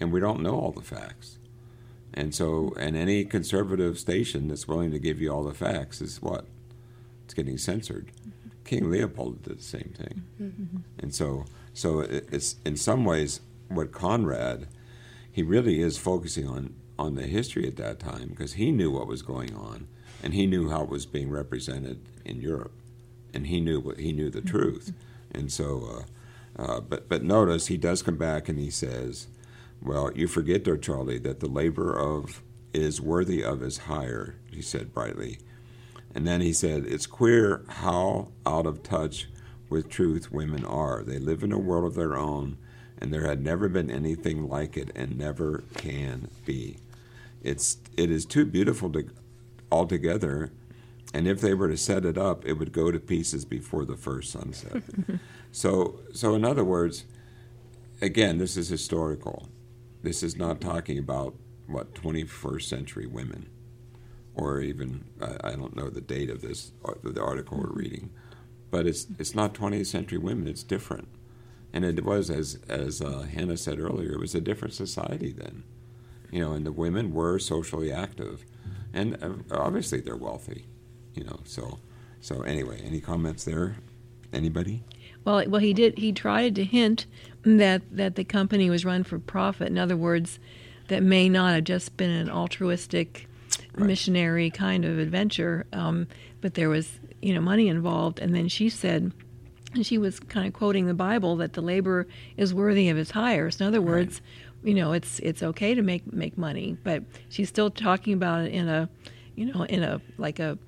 and 0.00 0.12
we 0.12 0.20
don't 0.20 0.40
know 0.40 0.58
all 0.58 0.72
the 0.72 0.82
facts. 0.82 1.38
And 2.14 2.34
so, 2.34 2.72
and 2.78 2.96
any 2.96 3.24
conservative 3.24 3.98
station 3.98 4.48
that's 4.48 4.66
willing 4.66 4.90
to 4.90 4.98
give 4.98 5.20
you 5.20 5.30
all 5.32 5.44
the 5.44 5.54
facts 5.54 6.00
is 6.00 6.22
what? 6.22 6.46
It's 7.24 7.34
getting 7.34 7.58
censored. 7.58 8.10
King 8.64 8.90
Leopold 8.90 9.42
did 9.42 9.58
the 9.58 9.62
same 9.62 9.94
thing, 9.96 10.84
and 10.98 11.14
so 11.14 11.44
so 11.72 12.00
it, 12.00 12.28
it's 12.32 12.56
in 12.64 12.76
some 12.76 13.04
ways 13.04 13.40
what 13.68 13.92
Conrad 13.92 14.66
he 15.30 15.42
really 15.42 15.80
is 15.80 15.98
focusing 15.98 16.48
on 16.48 16.74
on 16.98 17.14
the 17.14 17.24
history 17.24 17.66
at 17.66 17.76
that 17.76 18.00
time 18.00 18.28
because 18.28 18.54
he 18.54 18.72
knew 18.72 18.90
what 18.90 19.06
was 19.06 19.22
going 19.22 19.54
on 19.54 19.86
and 20.22 20.34
he 20.34 20.46
knew 20.46 20.70
how 20.70 20.82
it 20.82 20.88
was 20.88 21.06
being 21.06 21.30
represented 21.30 22.00
in 22.24 22.40
Europe 22.40 22.72
and 23.34 23.46
he 23.46 23.60
knew 23.60 23.78
what 23.78 23.98
he 23.98 24.12
knew 24.12 24.30
the 24.30 24.40
truth. 24.40 24.92
And 25.30 25.52
so 25.52 26.06
uh, 26.58 26.62
uh, 26.62 26.80
but 26.80 27.08
but 27.08 27.22
notice 27.22 27.66
he 27.66 27.76
does 27.76 28.02
come 28.02 28.16
back 28.16 28.48
and 28.48 28.58
he 28.58 28.70
says 28.70 29.28
well 29.82 30.10
you 30.14 30.26
forget 30.26 30.64
Charlie 30.80 31.18
that 31.18 31.40
the 31.40 31.48
labor 31.48 31.92
of 31.92 32.42
is 32.72 33.00
worthy 33.00 33.42
of 33.42 33.60
his 33.60 33.78
hire 33.78 34.36
he 34.50 34.60
said 34.60 34.92
brightly 34.92 35.38
and 36.14 36.26
then 36.26 36.40
he 36.40 36.52
said 36.52 36.84
it's 36.86 37.06
queer 37.06 37.62
how 37.68 38.28
out 38.46 38.66
of 38.66 38.82
touch 38.82 39.28
with 39.68 39.88
truth 39.88 40.32
women 40.32 40.64
are. 40.64 41.02
They 41.02 41.18
live 41.18 41.42
in 41.42 41.52
a 41.52 41.58
world 41.58 41.84
of 41.84 41.94
their 41.94 42.16
own, 42.16 42.56
and 42.98 43.12
there 43.12 43.26
had 43.26 43.42
never 43.42 43.68
been 43.68 43.90
anything 43.90 44.48
like 44.48 44.76
it, 44.76 44.90
and 44.94 45.18
never 45.18 45.64
can 45.76 46.28
be. 46.44 46.78
It's 47.42 47.78
it 47.96 48.10
is 48.10 48.24
too 48.24 48.46
beautiful 48.46 48.90
to 48.92 49.08
altogether, 49.70 50.52
and 51.12 51.28
if 51.28 51.40
they 51.40 51.54
were 51.54 51.68
to 51.68 51.76
set 51.76 52.04
it 52.04 52.16
up, 52.16 52.44
it 52.46 52.54
would 52.54 52.72
go 52.72 52.90
to 52.90 52.98
pieces 52.98 53.44
before 53.44 53.84
the 53.84 53.96
first 53.96 54.32
sunset. 54.32 54.82
so 55.52 56.00
so 56.12 56.34
in 56.34 56.44
other 56.44 56.64
words, 56.64 57.04
again, 58.00 58.38
this 58.38 58.56
is 58.56 58.68
historical. 58.68 59.48
This 60.06 60.22
is 60.22 60.36
not 60.36 60.60
talking 60.60 61.00
about 61.00 61.34
what 61.66 61.92
21st 61.94 62.62
century 62.62 63.06
women, 63.06 63.50
or 64.36 64.60
even 64.60 65.06
I, 65.20 65.48
I 65.48 65.50
don't 65.56 65.74
know 65.74 65.90
the 65.90 66.00
date 66.00 66.30
of 66.30 66.42
this 66.42 66.70
the 67.02 67.20
article 67.20 67.58
we're 67.58 67.72
reading, 67.72 68.10
but 68.70 68.86
it's 68.86 69.08
it's 69.18 69.34
not 69.34 69.52
20th 69.52 69.86
century 69.86 70.18
women. 70.18 70.46
It's 70.46 70.62
different, 70.62 71.08
and 71.72 71.84
it 71.84 72.04
was 72.04 72.30
as 72.30 72.60
as 72.68 73.02
uh, 73.02 73.22
Hannah 73.22 73.56
said 73.56 73.80
earlier. 73.80 74.12
It 74.12 74.20
was 74.20 74.36
a 74.36 74.40
different 74.40 74.74
society 74.74 75.32
then, 75.32 75.64
you 76.30 76.38
know, 76.38 76.52
and 76.52 76.64
the 76.64 76.70
women 76.70 77.12
were 77.12 77.40
socially 77.40 77.90
active, 77.90 78.44
and 78.92 79.20
uh, 79.20 79.58
obviously 79.58 79.98
they're 79.98 80.14
wealthy, 80.14 80.68
you 81.14 81.24
know. 81.24 81.40
So 81.42 81.80
so 82.20 82.42
anyway, 82.42 82.80
any 82.84 83.00
comments 83.00 83.42
there? 83.42 83.78
Anybody? 84.32 84.84
Well, 85.24 85.42
well, 85.48 85.60
he 85.60 85.74
did. 85.74 85.98
He 85.98 86.12
tried 86.12 86.54
to 86.54 86.64
hint 86.64 87.06
that 87.46 87.82
that 87.92 88.16
the 88.16 88.24
company 88.24 88.68
was 88.68 88.84
run 88.84 89.04
for 89.04 89.18
profit. 89.18 89.68
In 89.68 89.78
other 89.78 89.96
words, 89.96 90.38
that 90.88 91.02
may 91.02 91.28
not 91.28 91.54
have 91.54 91.64
just 91.64 91.96
been 91.96 92.10
an 92.10 92.28
altruistic, 92.28 93.28
right. 93.74 93.86
missionary 93.86 94.50
kind 94.50 94.84
of 94.84 94.98
adventure, 94.98 95.66
um, 95.72 96.06
but 96.40 96.54
there 96.54 96.68
was 96.68 96.98
you 97.22 97.32
know 97.32 97.40
money 97.40 97.68
involved. 97.68 98.18
And 98.18 98.34
then 98.34 98.48
she 98.48 98.68
said, 98.68 99.12
and 99.74 99.86
she 99.86 99.96
was 99.96 100.18
kind 100.18 100.46
of 100.46 100.52
quoting 100.52 100.86
the 100.86 100.94
Bible 100.94 101.36
that 101.36 101.52
the 101.52 101.62
labor 101.62 102.06
is 102.36 102.52
worthy 102.52 102.88
of 102.88 102.96
his 102.96 103.12
hire. 103.12 103.50
So 103.50 103.64
in 103.64 103.68
other 103.68 103.82
words, 103.82 104.20
right. 104.62 104.68
you 104.68 104.74
know, 104.74 104.92
it's 104.92 105.20
it's 105.20 105.42
okay 105.42 105.74
to 105.74 105.82
make 105.82 106.12
make 106.12 106.36
money, 106.36 106.76
but 106.82 107.04
she's 107.28 107.48
still 107.48 107.70
talking 107.70 108.12
about 108.12 108.44
it 108.44 108.52
in 108.52 108.68
a, 108.68 108.88
you 109.36 109.46
know, 109.46 109.62
in 109.62 109.82
a 109.82 110.00
like 110.18 110.40
a 110.40 110.58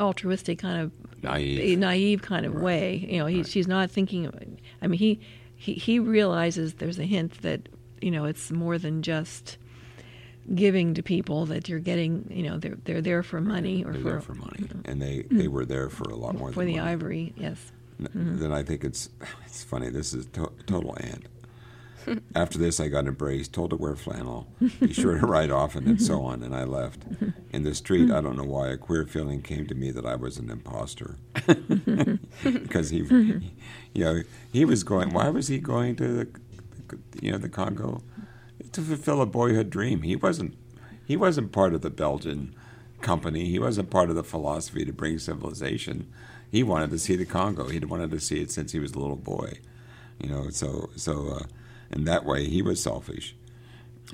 altruistic 0.00 0.58
kind 0.58 0.80
of 0.82 0.92
naive, 1.22 1.78
naive 1.78 2.22
kind 2.22 2.46
of 2.46 2.54
right. 2.54 2.64
way. 2.64 3.06
You 3.10 3.18
know, 3.18 3.26
he, 3.26 3.44
she's 3.44 3.68
not 3.68 3.90
thinking. 3.90 4.58
I 4.82 4.86
mean, 4.86 4.98
he, 4.98 5.20
he 5.56 5.74
he 5.74 5.98
realizes 5.98 6.74
there's 6.74 6.98
a 6.98 7.04
hint 7.04 7.42
that 7.42 7.68
you 8.00 8.10
know 8.10 8.24
it's 8.24 8.50
more 8.50 8.78
than 8.78 9.02
just 9.02 9.56
giving 10.54 10.94
to 10.94 11.02
people 11.02 11.46
that 11.46 11.68
you're 11.68 11.80
getting 11.80 12.30
you 12.30 12.42
know 12.42 12.58
they're 12.58 12.78
they're 12.84 13.00
there 13.00 13.22
for 13.22 13.40
money 13.40 13.84
or 13.84 13.92
they're 13.92 14.02
for, 14.02 14.10
there 14.10 14.20
for 14.20 14.34
money 14.34 14.58
you 14.60 14.68
know. 14.68 14.80
and 14.84 15.02
they 15.02 15.22
they 15.30 15.48
were 15.48 15.64
there 15.64 15.88
for 15.88 16.04
a 16.04 16.16
lot 16.16 16.36
more 16.36 16.52
for 16.52 16.64
the 16.64 16.76
money. 16.76 16.90
ivory 16.90 17.34
yes 17.36 17.72
mm-hmm. 18.00 18.38
then 18.38 18.52
I 18.52 18.62
think 18.62 18.84
it's 18.84 19.08
it's 19.46 19.64
funny 19.64 19.88
this 19.88 20.14
is 20.14 20.26
to- 20.26 20.52
total 20.66 20.96
aunt 21.00 21.26
after 22.34 22.58
this, 22.58 22.80
I 22.80 22.88
got 22.88 23.06
embraced, 23.06 23.52
told 23.52 23.70
to 23.70 23.76
wear 23.76 23.96
flannel, 23.96 24.46
be 24.80 24.92
sure 24.92 25.18
to 25.18 25.26
write 25.26 25.50
often, 25.50 25.86
and 25.86 26.00
so 26.00 26.22
on, 26.24 26.42
and 26.42 26.54
I 26.54 26.64
left. 26.64 27.02
In 27.50 27.62
the 27.64 27.74
street, 27.74 28.10
I 28.10 28.20
don't 28.20 28.36
know 28.36 28.44
why, 28.44 28.68
a 28.68 28.76
queer 28.76 29.06
feeling 29.06 29.42
came 29.42 29.66
to 29.66 29.74
me 29.74 29.90
that 29.90 30.06
I 30.06 30.16
was 30.16 30.38
an 30.38 30.50
imposter. 30.50 31.16
because 32.44 32.90
he, 32.90 32.98
you 32.98 34.04
know, 34.04 34.22
he 34.52 34.64
was 34.64 34.84
going, 34.84 35.12
why 35.12 35.28
was 35.28 35.48
he 35.48 35.58
going 35.58 35.96
to 35.96 36.08
the, 36.08 36.98
you 37.20 37.32
know, 37.32 37.38
the 37.38 37.48
Congo? 37.48 38.02
To 38.72 38.80
fulfill 38.80 39.22
a 39.22 39.26
boyhood 39.26 39.70
dream. 39.70 40.02
He 40.02 40.16
wasn't, 40.16 40.56
he 41.04 41.16
wasn't 41.16 41.52
part 41.52 41.74
of 41.74 41.82
the 41.82 41.90
Belgian 41.90 42.54
company. 43.00 43.46
He 43.46 43.58
wasn't 43.58 43.90
part 43.90 44.10
of 44.10 44.16
the 44.16 44.24
philosophy 44.24 44.84
to 44.84 44.92
bring 44.92 45.18
civilization. 45.18 46.12
He 46.50 46.62
wanted 46.62 46.90
to 46.90 46.98
see 46.98 47.16
the 47.16 47.24
Congo. 47.24 47.68
He'd 47.68 47.86
wanted 47.86 48.10
to 48.10 48.20
see 48.20 48.40
it 48.40 48.50
since 48.50 48.72
he 48.72 48.78
was 48.78 48.92
a 48.92 48.98
little 48.98 49.16
boy. 49.16 49.58
You 50.20 50.30
know, 50.30 50.50
so, 50.50 50.90
so, 50.96 51.28
uh, 51.28 51.44
and 51.96 52.06
that 52.06 52.26
way 52.26 52.44
he 52.44 52.60
was 52.60 52.82
selfish. 52.82 53.34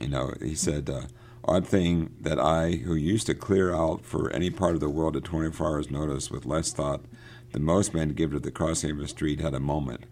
You 0.00 0.06
know, 0.06 0.34
he 0.40 0.54
said, 0.54 0.88
uh, 0.88 1.02
odd 1.44 1.66
thing 1.66 2.14
that 2.20 2.38
I, 2.38 2.70
who 2.70 2.94
used 2.94 3.26
to 3.26 3.34
clear 3.34 3.74
out 3.74 4.04
for 4.04 4.30
any 4.30 4.50
part 4.50 4.74
of 4.74 4.80
the 4.80 4.88
world 4.88 5.16
at 5.16 5.24
24 5.24 5.66
hours' 5.66 5.90
notice 5.90 6.30
with 6.30 6.46
less 6.46 6.72
thought 6.72 7.00
than 7.50 7.64
most 7.64 7.92
men 7.92 8.10
give 8.10 8.30
to 8.30 8.38
the 8.38 8.52
crossing 8.52 8.92
of 8.92 9.00
a 9.00 9.08
street, 9.08 9.40
had 9.40 9.52
a 9.52 9.60
moment. 9.60 10.04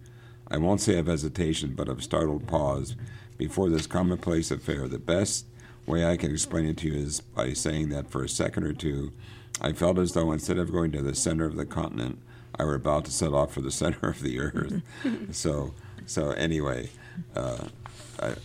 I 0.48 0.56
won't 0.56 0.80
say 0.80 0.98
of 0.98 1.06
hesitation, 1.06 1.74
but 1.76 1.88
of 1.88 2.02
startled 2.02 2.48
pause 2.48 2.96
before 3.38 3.70
this 3.70 3.86
commonplace 3.86 4.50
affair. 4.50 4.88
The 4.88 4.98
best 4.98 5.46
way 5.86 6.04
I 6.04 6.16
can 6.16 6.32
explain 6.32 6.66
it 6.66 6.76
to 6.78 6.88
you 6.88 6.94
is 6.94 7.20
by 7.20 7.52
saying 7.52 7.90
that 7.90 8.10
for 8.10 8.24
a 8.24 8.28
second 8.28 8.64
or 8.64 8.72
two, 8.72 9.12
I 9.60 9.74
felt 9.74 9.96
as 9.96 10.12
though 10.12 10.32
instead 10.32 10.58
of 10.58 10.72
going 10.72 10.90
to 10.90 11.02
the 11.02 11.14
center 11.14 11.44
of 11.44 11.54
the 11.54 11.66
continent, 11.66 12.18
I 12.58 12.64
were 12.64 12.74
about 12.74 13.04
to 13.04 13.12
set 13.12 13.32
off 13.32 13.54
for 13.54 13.60
the 13.60 13.70
center 13.70 14.08
of 14.08 14.22
the 14.22 14.40
earth. 14.40 14.82
so, 15.30 15.72
so 16.04 16.32
anyway, 16.32 16.90
uh, 17.34 17.64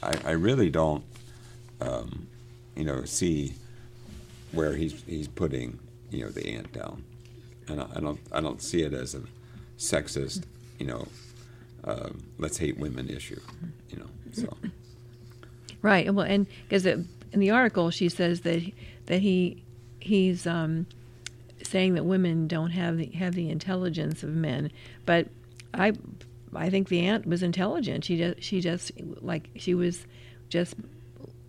I, 0.03 0.15
I 0.25 0.31
really 0.31 0.69
don't, 0.69 1.03
um, 1.81 2.27
you 2.75 2.83
know, 2.83 3.03
see 3.05 3.53
where 4.51 4.73
he's 4.73 5.03
he's 5.03 5.27
putting 5.27 5.79
you 6.09 6.23
know 6.23 6.29
the 6.29 6.47
aunt 6.55 6.71
down, 6.71 7.03
and 7.67 7.81
I, 7.81 7.87
I 7.95 7.99
don't 7.99 8.19
I 8.31 8.41
don't 8.41 8.61
see 8.61 8.81
it 8.81 8.93
as 8.93 9.15
a 9.15 9.21
sexist, 9.77 10.43
you 10.79 10.85
know, 10.85 11.07
uh, 11.83 12.09
let's 12.37 12.57
hate 12.57 12.77
women 12.77 13.09
issue, 13.09 13.39
you 13.89 13.97
know. 13.97 14.07
So 14.31 14.55
right, 15.81 16.13
well, 16.13 16.25
and 16.25 16.47
because 16.67 16.85
in 16.85 17.07
the 17.33 17.51
article 17.51 17.91
she 17.91 18.09
says 18.09 18.41
that 18.41 18.71
that 19.07 19.19
he 19.19 19.63
he's 19.99 20.47
um, 20.47 20.85
saying 21.63 21.95
that 21.95 22.05
women 22.05 22.47
don't 22.47 22.71
have 22.71 22.97
the 22.97 23.07
have 23.07 23.35
the 23.35 23.49
intelligence 23.49 24.23
of 24.23 24.29
men, 24.29 24.71
but 25.05 25.27
I 25.73 25.93
I 26.55 26.69
think 26.69 26.89
the 26.89 27.01
aunt 27.01 27.25
was 27.25 27.43
intelligent. 27.43 28.05
She 28.05 28.17
just 28.17 28.43
she 28.43 28.61
just 28.61 28.91
like 29.21 29.49
she 29.55 29.73
was 29.73 30.05
just 30.49 30.75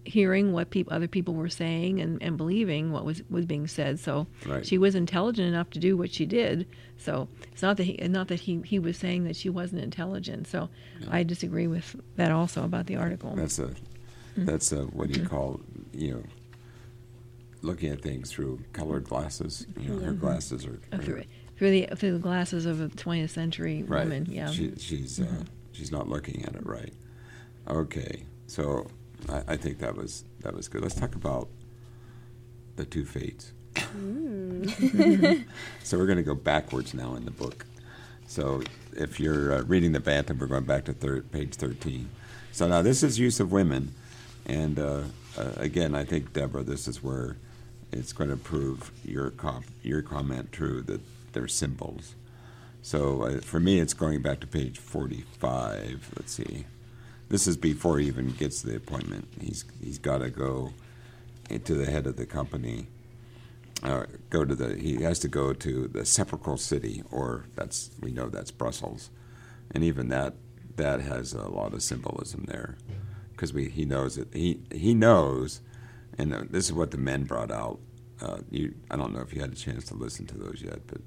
hearing 0.06 0.52
what 0.52 0.70
people 0.70 0.92
other 0.92 1.08
people 1.08 1.34
were 1.34 1.48
saying 1.48 2.00
and, 2.00 2.22
and 2.22 2.36
believing 2.36 2.92
what 2.92 3.04
was 3.04 3.22
was 3.28 3.44
being 3.44 3.66
said. 3.66 3.98
So 3.98 4.26
right. 4.46 4.64
she 4.64 4.78
was 4.78 4.94
intelligent 4.94 5.48
enough 5.48 5.70
to 5.70 5.78
do 5.78 5.96
what 5.96 6.12
she 6.12 6.26
did. 6.26 6.66
So 6.96 7.28
it's 7.52 7.62
not 7.62 7.76
that 7.76 7.84
he 7.84 7.96
not 8.08 8.28
that 8.28 8.40
he, 8.40 8.60
he 8.64 8.78
was 8.78 8.96
saying 8.96 9.24
that 9.24 9.36
she 9.36 9.48
wasn't 9.48 9.82
intelligent. 9.82 10.46
So 10.46 10.68
yeah. 11.00 11.08
I 11.10 11.22
disagree 11.22 11.66
with 11.66 11.96
that 12.16 12.30
also 12.30 12.64
about 12.64 12.86
the 12.86 12.96
article. 12.96 13.34
That's 13.34 13.58
a 13.58 13.66
mm-hmm. 13.66 14.44
that's 14.44 14.72
a 14.72 14.82
what 14.84 15.10
do 15.10 15.20
you 15.20 15.26
call 15.26 15.60
you 15.92 16.14
know 16.14 16.22
looking 17.62 17.90
at 17.90 18.00
things 18.00 18.30
through 18.30 18.60
colored 18.72 19.04
glasses. 19.04 19.66
You 19.78 19.88
know, 19.88 20.00
her 20.00 20.12
mm-hmm. 20.12 20.20
glasses 20.20 20.64
are. 20.66 20.80
are 20.92 21.22
through 21.56 21.70
the 21.70 21.88
through 21.96 22.12
the 22.12 22.18
glasses 22.18 22.66
of 22.66 22.80
a 22.80 22.88
20th 22.88 23.30
century 23.30 23.82
right. 23.82 24.04
woman. 24.04 24.26
Yeah, 24.30 24.50
she, 24.50 24.72
she's 24.78 25.20
uh, 25.20 25.24
mm-hmm. 25.24 25.42
she's 25.72 25.90
not 25.90 26.08
looking 26.08 26.44
at 26.44 26.54
it 26.54 26.66
right. 26.66 26.92
Okay, 27.68 28.24
so 28.46 28.86
I, 29.28 29.42
I, 29.48 29.56
think 29.56 29.78
that 29.78 29.96
was 29.96 30.24
that 30.40 30.54
was 30.54 30.68
good. 30.68 30.82
Let's 30.82 30.94
talk 30.94 31.14
about 31.14 31.48
the 32.76 32.84
two 32.84 33.04
fates. 33.04 33.52
Mm. 33.74 35.44
so 35.82 35.98
we're 35.98 36.06
going 36.06 36.18
to 36.18 36.22
go 36.22 36.34
backwards 36.34 36.94
now 36.94 37.14
in 37.14 37.24
the 37.24 37.30
book. 37.30 37.66
So 38.26 38.62
if 38.92 39.20
you're 39.20 39.52
uh, 39.52 39.62
reading 39.62 39.92
the 39.92 40.00
Bantam, 40.00 40.38
we're 40.38 40.46
going 40.46 40.64
back 40.64 40.84
to 40.86 40.92
thir- 40.92 41.22
page 41.22 41.54
13. 41.54 42.08
So 42.52 42.66
now 42.66 42.82
this 42.82 43.02
is 43.02 43.18
use 43.18 43.38
of 43.40 43.52
women, 43.52 43.94
and 44.46 44.78
uh, 44.78 45.02
uh, 45.36 45.50
again, 45.56 45.94
I 45.94 46.04
think 46.04 46.32
Deborah, 46.32 46.62
this 46.62 46.88
is 46.88 47.02
where 47.02 47.36
it's 47.92 48.12
going 48.12 48.30
to 48.30 48.36
prove 48.36 48.90
your 49.04 49.30
comp- 49.30 49.66
your 49.82 50.02
comment 50.02 50.52
true 50.52 50.82
that 50.82 51.00
they're 51.36 51.46
symbols. 51.46 52.14
So 52.80 53.22
uh, 53.22 53.40
for 53.40 53.60
me, 53.60 53.78
it's 53.78 53.92
going 53.92 54.22
back 54.22 54.40
to 54.40 54.46
page 54.46 54.78
45. 54.78 56.12
Let's 56.16 56.32
see. 56.32 56.64
This 57.28 57.46
is 57.46 57.56
before 57.58 57.98
he 57.98 58.06
even 58.06 58.30
gets 58.30 58.62
the 58.62 58.76
appointment. 58.76 59.28
He's 59.40 59.64
he's 59.82 59.98
got 59.98 60.18
to 60.18 60.30
go 60.30 60.72
to 61.50 61.74
the 61.74 61.86
head 61.86 62.06
of 62.06 62.16
the 62.16 62.24
company. 62.24 62.86
Uh, 63.82 64.04
go 64.30 64.44
to 64.44 64.54
the 64.54 64.76
he 64.76 65.02
has 65.02 65.18
to 65.18 65.28
go 65.28 65.52
to 65.52 65.88
the 65.88 66.06
sepulchral 66.06 66.56
city, 66.56 67.02
or 67.10 67.44
that's 67.54 67.90
we 68.00 68.12
know 68.12 68.30
that's 68.30 68.50
Brussels, 68.50 69.10
and 69.72 69.84
even 69.84 70.08
that 70.08 70.34
that 70.76 71.00
has 71.00 71.34
a 71.34 71.48
lot 71.48 71.74
of 71.74 71.82
symbolism 71.82 72.44
there, 72.46 72.78
because 73.32 73.52
we 73.52 73.68
he 73.68 73.84
knows 73.84 74.16
it 74.16 74.28
he 74.32 74.60
he 74.72 74.94
knows, 74.94 75.60
and 76.16 76.32
uh, 76.32 76.44
this 76.48 76.66
is 76.66 76.72
what 76.72 76.92
the 76.92 76.98
men 76.98 77.24
brought 77.24 77.50
out. 77.50 77.78
Uh, 78.22 78.38
you 78.50 78.74
I 78.90 78.96
don't 78.96 79.12
know 79.12 79.20
if 79.20 79.34
you 79.34 79.40
had 79.40 79.52
a 79.52 79.56
chance 79.56 79.84
to 79.86 79.94
listen 79.94 80.24
to 80.28 80.38
those 80.38 80.62
yet, 80.62 80.86
but 80.86 81.00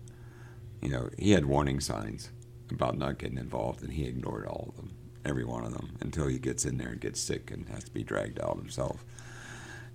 you 0.82 0.90
know, 0.90 1.10
he 1.18 1.32
had 1.32 1.46
warning 1.46 1.80
signs 1.80 2.30
about 2.72 2.98
not 2.98 3.18
getting 3.18 3.38
involved, 3.38 3.84
and 3.84 3.94
he 3.94 4.06
ignored 4.06 4.46
all 4.46 4.68
of 4.70 4.76
them, 4.76 4.96
every 5.26 5.44
one 5.44 5.66
of 5.66 5.74
them, 5.74 5.98
until 6.02 6.28
he 6.28 6.40
gets 6.40 6.66
in 6.66 6.78
there 6.78 6.90
and 6.90 7.02
gets 7.02 7.20
sick 7.20 7.52
and 7.52 7.68
has 7.70 7.84
to 7.84 7.92
be 7.92 8.04
dragged 8.04 8.40
out 8.40 8.58
himself. 8.58 9.04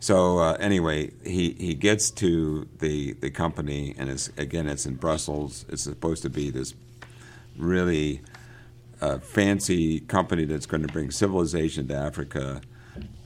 So 0.01 0.39
uh, 0.39 0.57
anyway, 0.61 1.13
he, 1.25 1.53
he 1.53 1.75
gets 1.75 2.11
to 2.13 2.69
the 2.79 3.15
the 3.15 3.31
company, 3.31 3.95
and 3.97 4.11
it's 4.11 4.29
again 4.37 4.69
it's 4.69 4.85
in 4.85 4.97
Brussels. 4.97 5.65
It's 5.69 5.83
supposed 5.83 6.23
to 6.23 6.31
be 6.31 6.51
this 6.51 6.75
really 7.57 8.21
uh, 9.01 9.19
fancy 9.19 10.01
company 10.01 10.45
that's 10.45 10.67
going 10.67 10.83
to 10.83 10.93
bring 10.93 11.11
civilization 11.11 11.89
to 11.89 11.95
Africa, 11.95 12.61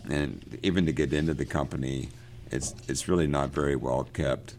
and 0.08 0.58
even 0.62 0.86
to 0.86 0.92
get 0.92 1.12
into 1.12 1.34
the 1.34 1.46
company, 1.46 2.10
it's 2.52 2.74
it's 2.86 3.08
really 3.08 3.26
not 3.26 3.50
very 3.50 3.74
well 3.74 4.04
kept. 4.04 4.54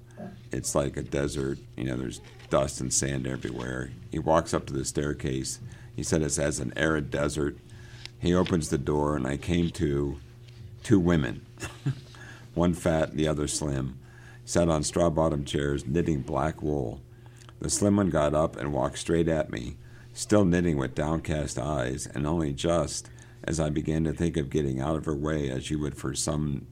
It's 0.51 0.75
like 0.75 0.97
a 0.97 1.03
desert. 1.03 1.59
You 1.77 1.85
know, 1.85 1.95
there's 1.95 2.19
dust 2.49 2.81
and 2.81 2.93
sand 2.93 3.27
everywhere. 3.27 3.91
He 4.11 4.19
walks 4.19 4.53
up 4.53 4.65
to 4.67 4.73
the 4.73 4.85
staircase. 4.85 5.59
He 5.95 6.03
said 6.03 6.21
it's 6.21 6.39
as 6.39 6.59
an 6.59 6.73
arid 6.75 7.11
desert. 7.11 7.57
He 8.19 8.33
opens 8.33 8.69
the 8.69 8.77
door, 8.77 9.15
and 9.15 9.25
I 9.25 9.37
came 9.37 9.69
to 9.71 10.17
two 10.83 10.99
women, 10.99 11.45
one 12.53 12.73
fat, 12.73 13.15
the 13.15 13.27
other 13.27 13.47
slim, 13.47 13.97
sat 14.45 14.69
on 14.69 14.83
straw 14.83 15.09
bottomed 15.09 15.47
chairs 15.47 15.85
knitting 15.85 16.21
black 16.21 16.61
wool. 16.61 17.01
The 17.59 17.69
slim 17.69 17.97
one 17.97 18.09
got 18.09 18.33
up 18.33 18.55
and 18.55 18.73
walked 18.73 18.97
straight 18.97 19.27
at 19.27 19.51
me, 19.51 19.77
still 20.13 20.45
knitting 20.45 20.77
with 20.77 20.95
downcast 20.95 21.59
eyes, 21.59 22.07
and 22.07 22.25
only 22.25 22.53
just 22.53 23.09
as 23.43 23.59
I 23.59 23.69
began 23.69 24.03
to 24.05 24.13
think 24.13 24.37
of 24.37 24.49
getting 24.49 24.79
out 24.79 24.95
of 24.95 25.05
her 25.05 25.15
way 25.15 25.49
as 25.49 25.69
you 25.69 25.79
would 25.79 25.95
for 25.95 26.13
some 26.13 26.67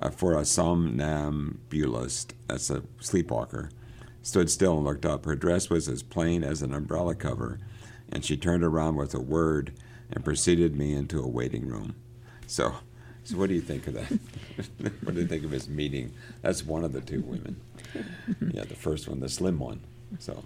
uh, 0.00 0.10
for 0.10 0.34
a 0.34 0.44
somnambulist, 0.44 2.32
that's 2.46 2.70
a 2.70 2.82
sleepwalker, 3.00 3.70
stood 4.22 4.50
still 4.50 4.76
and 4.76 4.84
looked 4.84 5.06
up. 5.06 5.24
Her 5.24 5.36
dress 5.36 5.70
was 5.70 5.88
as 5.88 6.02
plain 6.02 6.44
as 6.44 6.62
an 6.62 6.74
umbrella 6.74 7.14
cover, 7.14 7.58
and 8.10 8.24
she 8.24 8.36
turned 8.36 8.64
around 8.64 8.96
with 8.96 9.14
a 9.14 9.20
word 9.20 9.72
and 10.10 10.24
preceded 10.24 10.76
me 10.76 10.94
into 10.94 11.22
a 11.22 11.28
waiting 11.28 11.68
room. 11.68 11.94
So, 12.46 12.74
so 13.24 13.36
what 13.36 13.48
do 13.48 13.54
you 13.54 13.60
think 13.60 13.86
of 13.86 13.94
that? 13.94 14.08
what 15.02 15.14
do 15.14 15.20
you 15.20 15.26
think 15.26 15.44
of 15.44 15.50
his 15.50 15.68
meeting? 15.68 16.12
That's 16.42 16.64
one 16.64 16.84
of 16.84 16.92
the 16.92 17.00
two 17.00 17.22
women. 17.22 17.60
Yeah, 18.52 18.64
the 18.64 18.74
first 18.74 19.08
one, 19.08 19.20
the 19.20 19.28
slim 19.28 19.58
one. 19.58 19.80
So, 20.18 20.42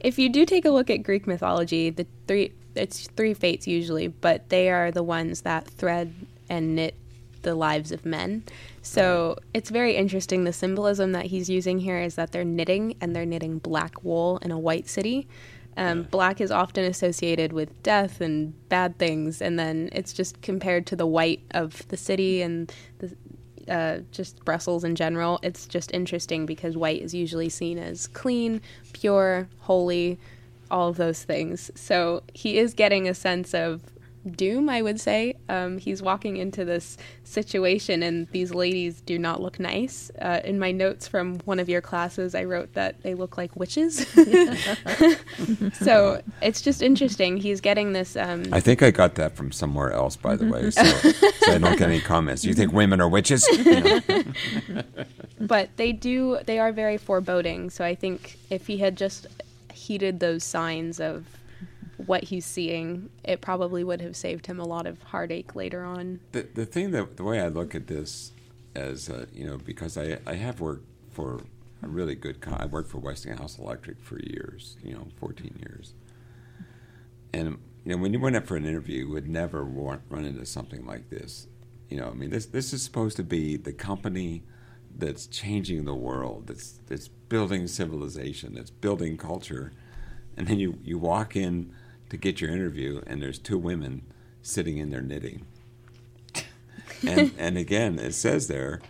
If 0.00 0.18
you 0.18 0.28
do 0.28 0.44
take 0.44 0.64
a 0.64 0.70
look 0.70 0.90
at 0.90 1.02
Greek 1.02 1.26
mythology, 1.26 1.90
the 1.90 2.06
three 2.26 2.52
it's 2.74 3.08
three 3.08 3.34
fates 3.34 3.66
usually, 3.66 4.08
but 4.08 4.48
they 4.48 4.70
are 4.70 4.90
the 4.90 5.02
ones 5.02 5.40
that 5.40 5.66
thread 5.66 6.14
and 6.48 6.76
knit 6.76 6.94
the 7.42 7.54
lives 7.54 7.92
of 7.92 8.04
men. 8.04 8.44
So 8.82 9.36
it's 9.54 9.70
very 9.70 9.96
interesting. 9.96 10.44
The 10.44 10.52
symbolism 10.52 11.12
that 11.12 11.26
he's 11.26 11.48
using 11.50 11.78
here 11.78 11.98
is 12.00 12.14
that 12.14 12.32
they're 12.32 12.44
knitting 12.44 12.96
and 13.00 13.14
they're 13.14 13.26
knitting 13.26 13.58
black 13.58 14.04
wool 14.04 14.38
in 14.42 14.50
a 14.50 14.58
white 14.58 14.88
city. 14.88 15.28
Um, 15.76 16.02
Black 16.02 16.40
is 16.40 16.50
often 16.50 16.84
associated 16.84 17.52
with 17.52 17.82
death 17.82 18.20
and 18.20 18.52
bad 18.68 18.98
things, 18.98 19.40
and 19.40 19.58
then 19.58 19.88
it's 19.92 20.12
just 20.12 20.42
compared 20.42 20.84
to 20.88 20.96
the 20.96 21.06
white 21.06 21.42
of 21.52 21.86
the 21.88 21.96
city 21.96 22.42
and 22.42 22.72
the, 22.98 23.16
uh, 23.72 24.00
just 24.10 24.44
Brussels 24.44 24.84
in 24.84 24.94
general. 24.94 25.38
It's 25.42 25.66
just 25.66 25.92
interesting 25.94 26.44
because 26.44 26.76
white 26.76 27.00
is 27.00 27.14
usually 27.14 27.48
seen 27.48 27.78
as 27.78 28.08
clean, 28.08 28.60
pure, 28.92 29.48
holy, 29.60 30.18
all 30.70 30.88
of 30.88 30.96
those 30.96 31.22
things. 31.22 31.70
So 31.74 32.24
he 32.34 32.58
is 32.58 32.74
getting 32.74 33.08
a 33.08 33.14
sense 33.14 33.54
of 33.54 33.82
doom, 34.36 34.68
I 34.68 34.82
would 34.82 35.00
say. 35.00 35.34
Um, 35.48 35.78
he's 35.78 36.02
walking 36.02 36.36
into 36.36 36.64
this 36.64 36.96
situation, 37.24 38.02
and 38.02 38.28
these 38.28 38.52
ladies 38.52 39.00
do 39.00 39.18
not 39.18 39.40
look 39.40 39.58
nice. 39.58 40.10
Uh, 40.20 40.40
in 40.44 40.58
my 40.58 40.72
notes 40.72 41.08
from 41.08 41.38
one 41.44 41.58
of 41.58 41.68
your 41.68 41.80
classes, 41.80 42.34
I 42.34 42.44
wrote 42.44 42.74
that 42.74 43.02
they 43.02 43.14
look 43.14 43.36
like 43.36 43.56
witches. 43.56 44.06
so 45.72 46.22
it's 46.42 46.60
just 46.60 46.82
interesting. 46.82 47.36
He's 47.36 47.60
getting 47.60 47.92
this. 47.92 48.16
Um, 48.16 48.44
I 48.52 48.60
think 48.60 48.82
I 48.82 48.90
got 48.90 49.14
that 49.16 49.36
from 49.36 49.52
somewhere 49.52 49.92
else, 49.92 50.16
by 50.16 50.36
the 50.36 50.46
way, 50.46 50.70
so, 50.70 50.84
so 50.84 51.52
I 51.52 51.58
don't 51.58 51.78
get 51.78 51.88
any 51.88 52.00
comments. 52.00 52.44
You 52.44 52.54
think 52.54 52.72
women 52.72 53.00
are 53.00 53.08
witches? 53.08 53.46
You 53.48 53.80
know? 53.80 54.00
but 55.40 55.74
they 55.76 55.92
do 55.92 56.38
they 56.44 56.58
are 56.58 56.70
very 56.70 56.98
foreboding 56.98 57.70
so 57.70 57.84
i 57.84 57.94
think 57.94 58.38
if 58.50 58.66
he 58.66 58.76
had 58.76 58.96
just 58.96 59.26
heeded 59.72 60.20
those 60.20 60.44
signs 60.44 61.00
of 61.00 61.26
what 62.06 62.24
he's 62.24 62.46
seeing 62.46 63.10
it 63.24 63.40
probably 63.40 63.84
would 63.84 64.00
have 64.00 64.16
saved 64.16 64.46
him 64.46 64.58
a 64.58 64.64
lot 64.64 64.86
of 64.86 65.02
heartache 65.02 65.54
later 65.54 65.84
on. 65.84 66.20
The, 66.32 66.46
the 66.54 66.66
thing 66.66 66.90
that 66.92 67.16
the 67.16 67.24
way 67.24 67.40
I 67.40 67.48
look 67.48 67.74
at 67.74 67.86
this 67.86 68.32
as 68.74 69.08
uh, 69.08 69.26
you 69.32 69.46
know 69.46 69.58
because 69.58 69.96
I 69.96 70.18
I 70.26 70.34
have 70.34 70.60
worked 70.60 70.86
for 71.10 71.40
a 71.82 71.88
really 71.88 72.14
good 72.14 72.40
co- 72.40 72.56
I 72.58 72.66
worked 72.66 72.90
for 72.90 72.98
Westinghouse 72.98 73.58
Electric 73.58 74.00
for 74.00 74.18
years 74.18 74.76
you 74.82 74.94
know 74.94 75.08
14 75.18 75.58
years. 75.60 75.94
And 77.32 77.58
you 77.84 77.92
know 77.94 78.02
when 78.02 78.12
you 78.12 78.20
went 78.20 78.36
up 78.36 78.46
for 78.46 78.56
an 78.56 78.64
interview 78.64 79.04
you 79.04 79.10
would 79.10 79.28
never 79.28 79.64
want, 79.64 80.02
run 80.08 80.24
into 80.24 80.46
something 80.46 80.86
like 80.86 81.10
this. 81.10 81.46
You 81.88 81.98
know 81.98 82.08
I 82.08 82.14
mean 82.14 82.30
this 82.30 82.46
this 82.46 82.72
is 82.72 82.82
supposed 82.82 83.16
to 83.16 83.24
be 83.24 83.56
the 83.56 83.72
company 83.72 84.42
that's 84.96 85.26
changing 85.26 85.84
the 85.84 85.94
world 85.94 86.48
that's 86.48 86.80
that's 86.88 87.08
building 87.08 87.66
civilization 87.66 88.54
that's 88.54 88.70
building 88.70 89.16
culture. 89.16 89.72
And 90.36 90.46
then 90.46 90.58
you 90.58 90.78
you 90.82 90.98
walk 90.98 91.36
in 91.36 91.72
to 92.10 92.16
get 92.16 92.40
your 92.40 92.50
interview 92.50 93.00
and 93.06 93.22
there's 93.22 93.38
two 93.38 93.58
women 93.58 94.02
sitting 94.42 94.78
in 94.78 94.90
there 94.90 95.00
knitting 95.02 95.46
and 97.06 97.32
and 97.38 97.58
again, 97.58 97.98
it 97.98 98.14
says 98.14 98.48
there, 98.48 98.80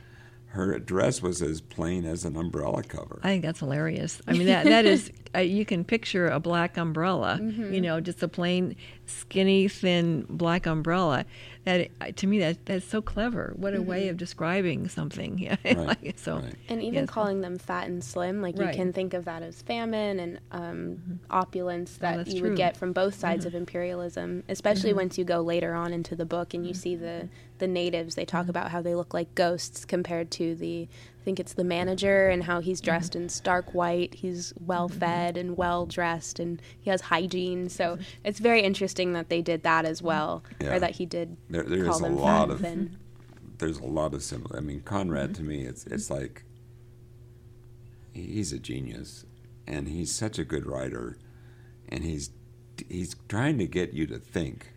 her 0.48 0.78
dress 0.78 1.22
was 1.22 1.42
as 1.42 1.60
plain 1.60 2.04
as 2.04 2.24
an 2.24 2.36
umbrella 2.36 2.82
cover. 2.82 3.20
I 3.22 3.28
think 3.28 3.42
that's 3.44 3.60
hilarious. 3.60 4.20
I 4.26 4.32
mean, 4.32 4.46
that 4.46 4.64
that 4.64 4.84
is 4.84 5.10
uh, 5.34 5.40
you 5.40 5.64
can 5.64 5.84
picture 5.84 6.28
a 6.28 6.40
black 6.40 6.76
umbrella. 6.76 7.38
Mm-hmm. 7.40 7.72
You 7.74 7.80
know, 7.80 8.00
just 8.00 8.22
a 8.22 8.28
plain, 8.28 8.76
skinny, 9.06 9.68
thin 9.68 10.26
black 10.28 10.66
umbrella. 10.66 11.24
That 11.64 11.90
uh, 12.00 12.12
to 12.16 12.26
me, 12.26 12.38
that 12.40 12.64
that's 12.66 12.86
so 12.86 13.02
clever. 13.02 13.52
What 13.56 13.74
a 13.74 13.82
way 13.82 14.02
mm-hmm. 14.02 14.10
of 14.10 14.16
describing 14.16 14.88
something. 14.88 15.38
Yeah, 15.40 15.56
like, 15.64 16.18
so 16.18 16.36
right. 16.36 16.54
and 16.68 16.82
even 16.82 17.04
yes. 17.04 17.08
calling 17.08 17.40
them 17.40 17.56
fat 17.56 17.88
and 17.88 18.04
slim 18.04 18.42
like 18.42 18.58
Right. 18.58 18.68
you 18.68 18.74
can 18.74 18.92
think 18.92 19.14
of 19.14 19.24
that 19.24 19.42
as 19.42 19.62
famine 19.62 20.20
and 20.20 20.40
um, 20.52 20.60
mm-hmm. 20.62 21.14
opulence 21.30 21.96
oh, 21.98 22.02
that 22.02 22.16
that's 22.18 22.34
you 22.34 22.40
true. 22.40 22.50
would 22.50 22.58
get 22.58 22.76
from 22.76 22.92
both 22.92 23.14
sides 23.14 23.46
of 23.46 23.54
imperialism 23.54 24.42
especially 24.48 24.92
once 24.92 25.16
you 25.16 25.24
go 25.24 25.40
later 25.40 25.74
on 25.74 25.92
into 25.92 26.14
the 26.14 26.26
book 26.26 26.52
and 26.52 26.66
you 26.66 26.74
see 26.74 26.94
the 26.94 27.28
the 27.58 27.66
natives 27.66 28.14
they 28.16 28.24
talk 28.24 28.48
about 28.48 28.70
how 28.70 28.82
they 28.82 28.94
look 28.94 29.14
like 29.14 29.34
ghosts 29.34 29.84
compared 29.84 30.30
to 30.30 30.54
the 30.56 30.88
i 31.20 31.24
think 31.24 31.38
it's 31.38 31.52
the 31.52 31.64
manager 31.64 32.28
and 32.28 32.44
how 32.44 32.60
he's 32.60 32.80
mm-hmm. 32.80 32.86
dressed 32.86 33.14
in 33.16 33.28
stark 33.28 33.74
white. 33.74 34.14
He's 34.14 34.54
well 34.58 34.88
mm-hmm. 34.88 34.98
fed 34.98 35.36
and 35.36 35.56
well 35.56 35.86
dressed 35.86 36.38
and 36.38 36.60
he 36.80 36.90
has 36.90 37.02
hygiene. 37.02 37.68
So 37.68 37.98
it's 38.24 38.38
very 38.38 38.62
interesting 38.62 39.12
that 39.12 39.28
they 39.28 39.42
did 39.42 39.62
that 39.64 39.84
as 39.84 39.98
mm-hmm. 39.98 40.06
well 40.06 40.44
Yeah. 40.60 40.74
or 40.74 40.78
that 40.78 40.92
he 40.96 41.06
did 41.06 41.36
There, 41.48 41.62
there 41.62 41.84
call 41.84 41.96
is 41.96 42.00
a 42.00 42.08
lot 42.08 42.50
of 42.50 42.64
and 42.64 42.96
there's 43.60 43.78
a 43.78 43.86
lot 43.86 44.14
of 44.14 44.22
similar. 44.22 44.56
I 44.56 44.60
mean, 44.60 44.80
Conrad 44.80 45.34
to 45.36 45.42
me, 45.42 45.64
it's 45.64 45.86
it's 45.86 46.10
like 46.10 46.44
he's 48.12 48.52
a 48.52 48.58
genius, 48.58 49.24
and 49.66 49.86
he's 49.88 50.12
such 50.12 50.38
a 50.38 50.44
good 50.44 50.66
writer, 50.66 51.18
and 51.88 52.02
he's 52.02 52.30
he's 52.88 53.14
trying 53.28 53.58
to 53.58 53.66
get 53.66 53.92
you 53.92 54.06
to 54.06 54.18
think. 54.18 54.72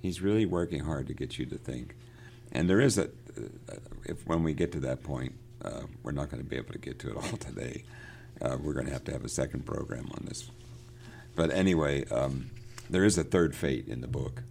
He's 0.00 0.20
really 0.20 0.46
working 0.46 0.84
hard 0.84 1.06
to 1.06 1.14
get 1.14 1.38
you 1.38 1.46
to 1.46 1.56
think, 1.56 1.96
and 2.50 2.68
there 2.68 2.80
is 2.80 2.98
a 2.98 3.04
uh, 3.04 3.76
if 4.04 4.26
when 4.26 4.42
we 4.42 4.54
get 4.54 4.72
to 4.72 4.80
that 4.80 5.02
point, 5.02 5.34
uh, 5.64 5.82
we're 6.02 6.12
not 6.12 6.30
going 6.30 6.42
to 6.42 6.48
be 6.48 6.56
able 6.56 6.72
to 6.72 6.78
get 6.78 6.98
to 7.00 7.10
it 7.10 7.16
all 7.16 7.36
today. 7.38 7.84
Uh, 8.40 8.56
we're 8.60 8.74
going 8.74 8.86
to 8.86 8.92
have 8.92 9.04
to 9.04 9.12
have 9.12 9.24
a 9.24 9.28
second 9.28 9.64
program 9.64 10.08
on 10.12 10.26
this. 10.26 10.50
But 11.36 11.50
anyway, 11.50 12.04
um, 12.06 12.50
there 12.90 13.04
is 13.04 13.18
a 13.18 13.24
third 13.24 13.54
fate 13.54 13.88
in 13.88 14.00
the 14.00 14.08
book. 14.08 14.42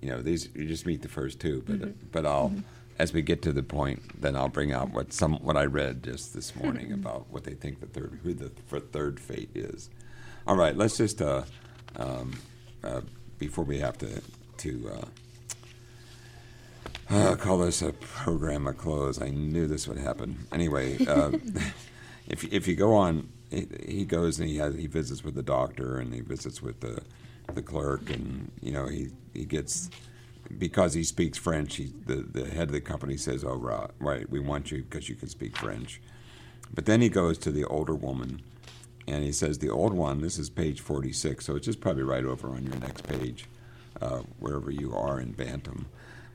You 0.00 0.10
know 0.10 0.22
these 0.22 0.48
you 0.54 0.66
just 0.66 0.86
meet 0.86 1.02
the 1.02 1.08
first 1.08 1.40
two 1.40 1.64
but 1.66 2.12
but 2.12 2.26
I'll 2.26 2.52
as 2.98 3.12
we 3.12 3.22
get 3.22 3.42
to 3.42 3.52
the 3.52 3.62
point 3.62 4.20
then 4.20 4.36
I'll 4.36 4.48
bring 4.48 4.72
out 4.72 4.90
what 4.90 5.12
some 5.12 5.34
what 5.36 5.56
I 5.56 5.64
read 5.64 6.04
just 6.04 6.34
this 6.34 6.54
morning 6.54 6.92
about 6.92 7.26
what 7.30 7.44
they 7.44 7.54
think 7.54 7.80
the 7.80 7.86
third 7.86 8.20
who 8.22 8.34
the 8.34 8.50
third 8.50 9.18
fate 9.18 9.50
is. 9.54 9.90
All 10.46 10.54
right 10.54 10.76
let's 10.76 10.98
just 10.98 11.20
uh, 11.22 11.42
um, 11.96 12.34
uh, 12.84 13.00
before 13.38 13.64
we 13.64 13.78
have 13.78 13.98
to 13.98 14.22
to 14.58 14.90
uh, 17.10 17.36
call 17.36 17.58
this 17.58 17.82
a 17.82 17.92
program 17.92 18.66
a 18.66 18.72
close 18.72 19.20
I 19.20 19.30
knew 19.30 19.66
this 19.66 19.86
would 19.88 19.98
happen. 19.98 20.46
Anyway 20.52 21.04
uh, 21.06 21.32
if 22.28 22.44
if 22.52 22.66
you 22.66 22.76
go 22.76 22.94
on 22.94 23.28
he, 23.50 23.66
he 23.86 24.04
goes 24.04 24.40
and 24.40 24.48
he 24.48 24.56
has 24.56 24.74
he 24.74 24.86
visits 24.86 25.22
with 25.22 25.34
the 25.34 25.42
doctor 25.42 25.98
and 25.98 26.12
he 26.12 26.20
visits 26.20 26.62
with 26.62 26.80
the 26.80 27.02
the 27.54 27.62
clerk 27.62 28.10
and 28.10 28.50
you 28.60 28.72
know 28.72 28.86
he 28.86 29.08
he 29.32 29.44
gets 29.44 29.90
because 30.58 30.94
he 30.94 31.04
speaks 31.04 31.38
French 31.38 31.76
he 31.76 31.92
the 32.06 32.16
the 32.16 32.48
head 32.48 32.68
of 32.68 32.72
the 32.72 32.80
company 32.80 33.16
says 33.16 33.44
oh 33.44 33.54
right, 33.54 33.90
right 33.98 34.30
we 34.30 34.40
want 34.40 34.70
you 34.70 34.82
because 34.82 35.08
you 35.08 35.14
can 35.14 35.28
speak 35.28 35.56
French. 35.56 36.00
But 36.74 36.86
then 36.86 37.00
he 37.00 37.08
goes 37.08 37.38
to 37.38 37.52
the 37.52 37.64
older 37.64 37.94
woman 37.94 38.42
and 39.06 39.22
he 39.22 39.32
says 39.32 39.58
the 39.58 39.70
old 39.70 39.92
one 39.92 40.20
this 40.20 40.38
is 40.38 40.50
page 40.50 40.80
46 40.80 41.44
so 41.44 41.56
it's 41.56 41.66
just 41.66 41.80
probably 41.80 42.02
right 42.02 42.24
over 42.24 42.48
on 42.48 42.64
your 42.64 42.76
next 42.76 43.06
page 43.06 43.46
uh, 44.02 44.20
wherever 44.38 44.70
you 44.70 44.94
are 44.94 45.20
in 45.20 45.32
Bantam 45.32 45.86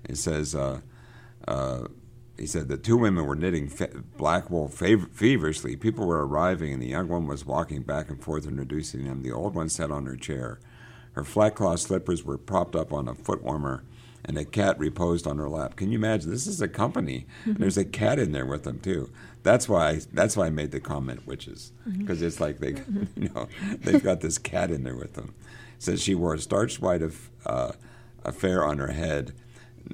it 0.04 0.18
says 0.18 0.56
uh, 0.56 0.82
uh, 1.48 1.86
he 2.38 2.48
said 2.48 2.68
the 2.68 2.78
two 2.78 2.98
women 2.98 3.26
were 3.26 3.36
knitting 3.36 3.70
fe- 3.70 3.92
black 4.18 4.50
wool 4.50 4.68
fav- 4.70 5.12
feverishly. 5.12 5.76
People 5.76 6.06
were 6.08 6.26
arriving, 6.26 6.74
and 6.74 6.82
the 6.82 6.88
young 6.88 7.08
one 7.08 7.28
was 7.28 7.46
walking 7.46 7.82
back 7.84 8.10
and 8.10 8.22
forth, 8.22 8.48
introducing 8.48 9.06
them. 9.06 9.22
The 9.22 9.32
old 9.32 9.54
one 9.56 9.70
sat 9.70 9.92
on 9.92 10.06
her 10.06 10.16
chair. 10.16 10.60
Her 11.14 11.24
flat 11.24 11.56
cloth 11.56 11.82
slippers 11.82 12.24
were 12.24 12.38
propped 12.38 12.76
up 12.76 12.94
on 12.94 13.08
a 13.08 13.14
foot 13.14 13.44
warmer, 13.44 13.84
and 14.26 14.38
a 14.38 14.46
cat 14.46 14.80
reposed 14.80 15.28
on 15.28 15.38
her 15.38 15.50
lap. 15.50 15.76
Can 15.76 15.92
you 15.92 15.98
imagine? 15.98 16.32
This 16.32 16.48
is 16.48 16.62
a 16.62 16.68
company. 16.68 17.26
and 17.46 17.58
There's 17.58 17.78
a 17.78 17.86
cat 17.86 18.18
in 18.18 18.32
there 18.32 18.46
with 18.46 18.64
them 18.64 18.80
too. 18.80 19.12
That's 19.44 19.68
why. 19.68 20.00
That's 20.14 20.38
why 20.38 20.48
I 20.48 20.52
made 20.52 20.72
the 20.72 20.80
comment 20.80 21.28
witches, 21.28 21.74
because 21.98 22.22
it's 22.22 22.40
like 22.40 22.60
they, 22.60 22.70
you 23.16 23.30
know, 23.36 23.48
they've 23.82 24.04
got 24.04 24.22
this 24.22 24.38
cat 24.38 24.72
in 24.72 24.84
there 24.84 24.96
with 24.96 25.14
them. 25.14 25.34
Says 25.80 26.02
she 26.02 26.14
wore 26.16 26.36
a 26.36 26.40
starched 26.40 26.80
white 26.80 27.02
of, 27.02 27.30
uh, 27.46 27.72
affair 28.24 28.64
on 28.64 28.78
her 28.78 28.92
head. 28.92 29.34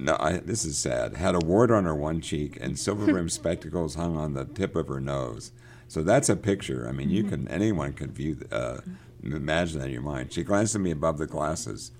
No, 0.00 0.16
I, 0.20 0.38
this 0.38 0.64
is 0.64 0.78
sad. 0.78 1.16
Had 1.16 1.34
a 1.34 1.40
wart 1.40 1.70
on 1.70 1.84
her 1.84 1.94
one 1.94 2.20
cheek, 2.20 2.56
and 2.60 2.78
silver 2.78 3.04
rimmed 3.12 3.32
spectacles 3.32 3.96
hung 3.96 4.16
on 4.16 4.34
the 4.34 4.44
tip 4.44 4.76
of 4.76 4.88
her 4.88 5.00
nose. 5.00 5.52
So 5.88 6.02
that's 6.02 6.28
a 6.28 6.36
picture. 6.36 6.86
I 6.88 6.92
mean, 6.92 7.10
you 7.10 7.24
can 7.24 7.48
anyone 7.48 7.94
can 7.94 8.12
view, 8.12 8.38
uh, 8.52 8.78
imagine 9.22 9.80
that 9.80 9.86
in 9.86 9.92
your 9.92 10.02
mind. 10.02 10.32
She 10.32 10.44
glanced 10.44 10.74
at 10.74 10.80
me 10.80 10.90
above 10.90 11.18
the 11.18 11.26
glasses. 11.26 11.90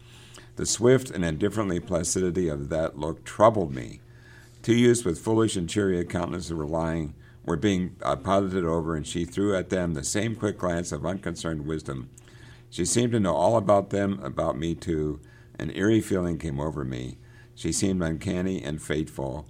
The 0.57 0.67
swift 0.67 1.11
and 1.11 1.25
indifferently 1.25 1.81
placidity 1.81 2.49
of 2.49 2.69
that 2.69 2.99
look 2.99 3.25
troubled 3.25 3.75
me. 3.75 4.01
Two 4.63 4.75
youths 4.75 5.05
with 5.05 5.19
foolish 5.19 5.57
and 5.57 5.69
cheery 5.69 6.05
countenances 6.05 6.53
were 6.53 6.67
lying, 6.67 7.15
were 7.45 7.57
being 7.57 7.97
uh, 8.03 8.17
piloted 8.17 8.65
over, 8.65 8.95
and 8.95 9.07
she 9.07 9.25
threw 9.25 9.57
at 9.57 9.71
them 9.71 9.95
the 9.95 10.05
same 10.05 10.37
quick 10.37 10.59
glance 10.59 10.93
of 10.93 11.07
unconcerned 11.07 11.67
wisdom. 11.67 12.11
She 12.71 12.85
seemed 12.85 13.13
to 13.13 13.21
know 13.21 13.35
all 13.35 13.57
about 13.57 13.91
them, 13.91 14.21
about 14.23 14.59
me 14.59 14.75
too. 14.75 15.21
An 15.59 15.71
eerie 15.75 16.01
feeling 16.01 16.39
came 16.39 16.61
over 16.61 16.85
me. 16.85 17.19
She 17.59 17.73
seemed 17.73 18.05
uncanny 18.05 18.63
and 18.63 18.81
fateful. 18.81 19.45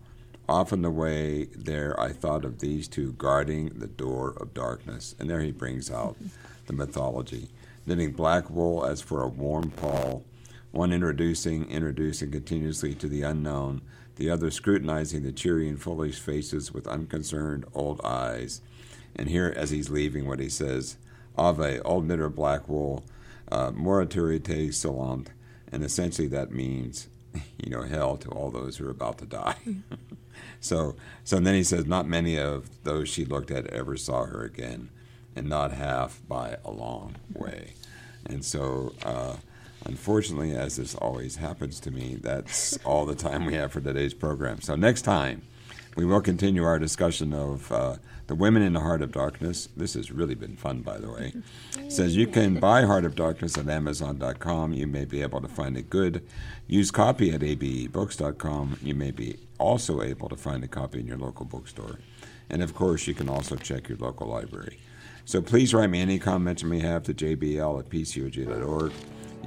Often 0.48 0.80
the 0.80 0.90
way 0.90 1.44
there, 1.54 1.94
I 2.00 2.12
thought 2.12 2.46
of 2.46 2.58
these 2.58 2.88
two 2.88 3.12
guarding 3.12 3.68
the 3.80 3.86
door 3.86 4.30
of 4.40 4.54
darkness. 4.54 5.14
And 5.18 5.28
there 5.28 5.42
he 5.42 5.52
brings 5.52 5.90
out 5.90 6.16
the 6.66 6.72
mythology. 6.72 7.50
Knitting 7.84 8.12
black 8.12 8.48
wool 8.48 8.82
as 8.82 9.02
for 9.02 9.22
a 9.22 9.28
warm 9.28 9.70
pall, 9.72 10.24
one 10.70 10.90
introducing, 10.90 11.70
introducing 11.70 12.30
continuously 12.30 12.94
to 12.94 13.08
the 13.08 13.20
unknown, 13.20 13.82
the 14.16 14.30
other 14.30 14.50
scrutinizing 14.50 15.22
the 15.22 15.30
cheery 15.30 15.68
and 15.68 15.82
foolish 15.82 16.18
faces 16.18 16.72
with 16.72 16.86
unconcerned 16.86 17.66
old 17.74 18.00
eyes. 18.02 18.62
And 19.16 19.28
here, 19.28 19.52
as 19.54 19.68
he's 19.68 19.90
leaving, 19.90 20.26
what 20.26 20.40
he 20.40 20.48
says 20.48 20.96
Ave, 21.36 21.80
old 21.80 22.06
knitter 22.06 22.30
black 22.30 22.70
wool, 22.70 23.04
uh, 23.52 23.72
moraturite 23.72 24.72
salant. 24.72 25.26
And 25.70 25.84
essentially 25.84 26.28
that 26.28 26.50
means, 26.50 27.08
you 27.58 27.70
know, 27.70 27.82
hell 27.82 28.16
to 28.18 28.28
all 28.30 28.50
those 28.50 28.76
who 28.76 28.86
are 28.86 28.90
about 28.90 29.18
to 29.18 29.26
die. 29.26 29.56
So, 30.60 30.96
so 31.24 31.38
then 31.38 31.54
he 31.54 31.62
says, 31.62 31.86
not 31.86 32.06
many 32.06 32.38
of 32.38 32.82
those 32.84 33.08
she 33.08 33.24
looked 33.24 33.50
at 33.50 33.66
ever 33.68 33.96
saw 33.96 34.24
her 34.24 34.42
again, 34.42 34.90
and 35.36 35.48
not 35.48 35.72
half 35.72 36.20
by 36.28 36.56
a 36.64 36.70
long 36.70 37.16
way. 37.32 37.74
And 38.26 38.44
so, 38.44 38.92
uh, 39.04 39.36
unfortunately, 39.84 40.52
as 40.52 40.76
this 40.76 40.94
always 40.94 41.36
happens 41.36 41.78
to 41.80 41.90
me, 41.90 42.16
that's 42.20 42.76
all 42.84 43.06
the 43.06 43.14
time 43.14 43.46
we 43.46 43.54
have 43.54 43.72
for 43.72 43.80
today's 43.80 44.14
program. 44.14 44.60
So, 44.60 44.74
next 44.74 45.02
time, 45.02 45.42
we 45.98 46.04
will 46.04 46.20
continue 46.20 46.62
our 46.62 46.78
discussion 46.78 47.34
of 47.34 47.72
uh, 47.72 47.96
the 48.28 48.34
women 48.36 48.62
in 48.62 48.74
the 48.74 48.78
heart 48.78 49.02
of 49.02 49.10
darkness. 49.10 49.68
This 49.76 49.94
has 49.94 50.12
really 50.12 50.36
been 50.36 50.54
fun, 50.54 50.82
by 50.82 50.96
the 50.96 51.10
way. 51.10 51.32
It 51.76 51.90
says 51.90 52.14
you 52.14 52.28
can 52.28 52.60
buy 52.60 52.82
Heart 52.82 53.04
of 53.04 53.16
Darkness 53.16 53.58
at 53.58 53.68
Amazon.com. 53.68 54.74
You 54.74 54.86
may 54.86 55.04
be 55.04 55.22
able 55.22 55.40
to 55.40 55.48
find 55.48 55.76
a 55.76 55.82
good 55.82 56.24
used 56.68 56.94
copy 56.94 57.32
at 57.32 57.40
abebooks.com. 57.40 58.78
You 58.80 58.94
may 58.94 59.10
be 59.10 59.40
also 59.58 60.00
able 60.00 60.28
to 60.28 60.36
find 60.36 60.62
a 60.62 60.68
copy 60.68 61.00
in 61.00 61.08
your 61.08 61.18
local 61.18 61.44
bookstore. 61.44 61.98
And 62.48 62.62
of 62.62 62.76
course, 62.76 63.08
you 63.08 63.14
can 63.14 63.28
also 63.28 63.56
check 63.56 63.88
your 63.88 63.98
local 63.98 64.28
library. 64.28 64.78
So 65.24 65.42
please 65.42 65.74
write 65.74 65.90
me 65.90 66.00
any 66.00 66.20
comments 66.20 66.62
you 66.62 66.68
may 66.68 66.78
have 66.78 67.02
to 67.04 67.12
jbl 67.12 67.80
at 67.80 67.88
pcog.org. 67.88 68.92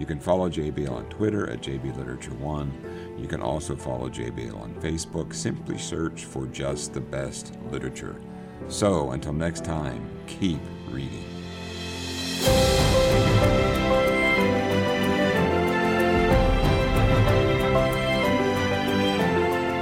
You 0.02 0.08
can 0.08 0.20
follow 0.20 0.50
JBL 0.50 0.90
on 0.90 1.06
Twitter 1.10 1.48
at 1.48 1.62
JBLiterature1. 1.62 3.22
You 3.22 3.28
can 3.28 3.40
also 3.40 3.76
follow 3.76 4.10
JBL 4.10 4.60
on 4.60 4.74
Facebook. 4.82 5.32
Simply 5.32 5.78
search 5.78 6.26
for 6.26 6.48
just 6.48 6.96
the 6.96 7.02
best 7.02 7.56
literature. 7.70 8.20
So 8.68 9.12
until 9.12 9.34
next 9.34 9.64
time, 9.64 10.10
keep 10.26 10.60
reading. 10.90 11.31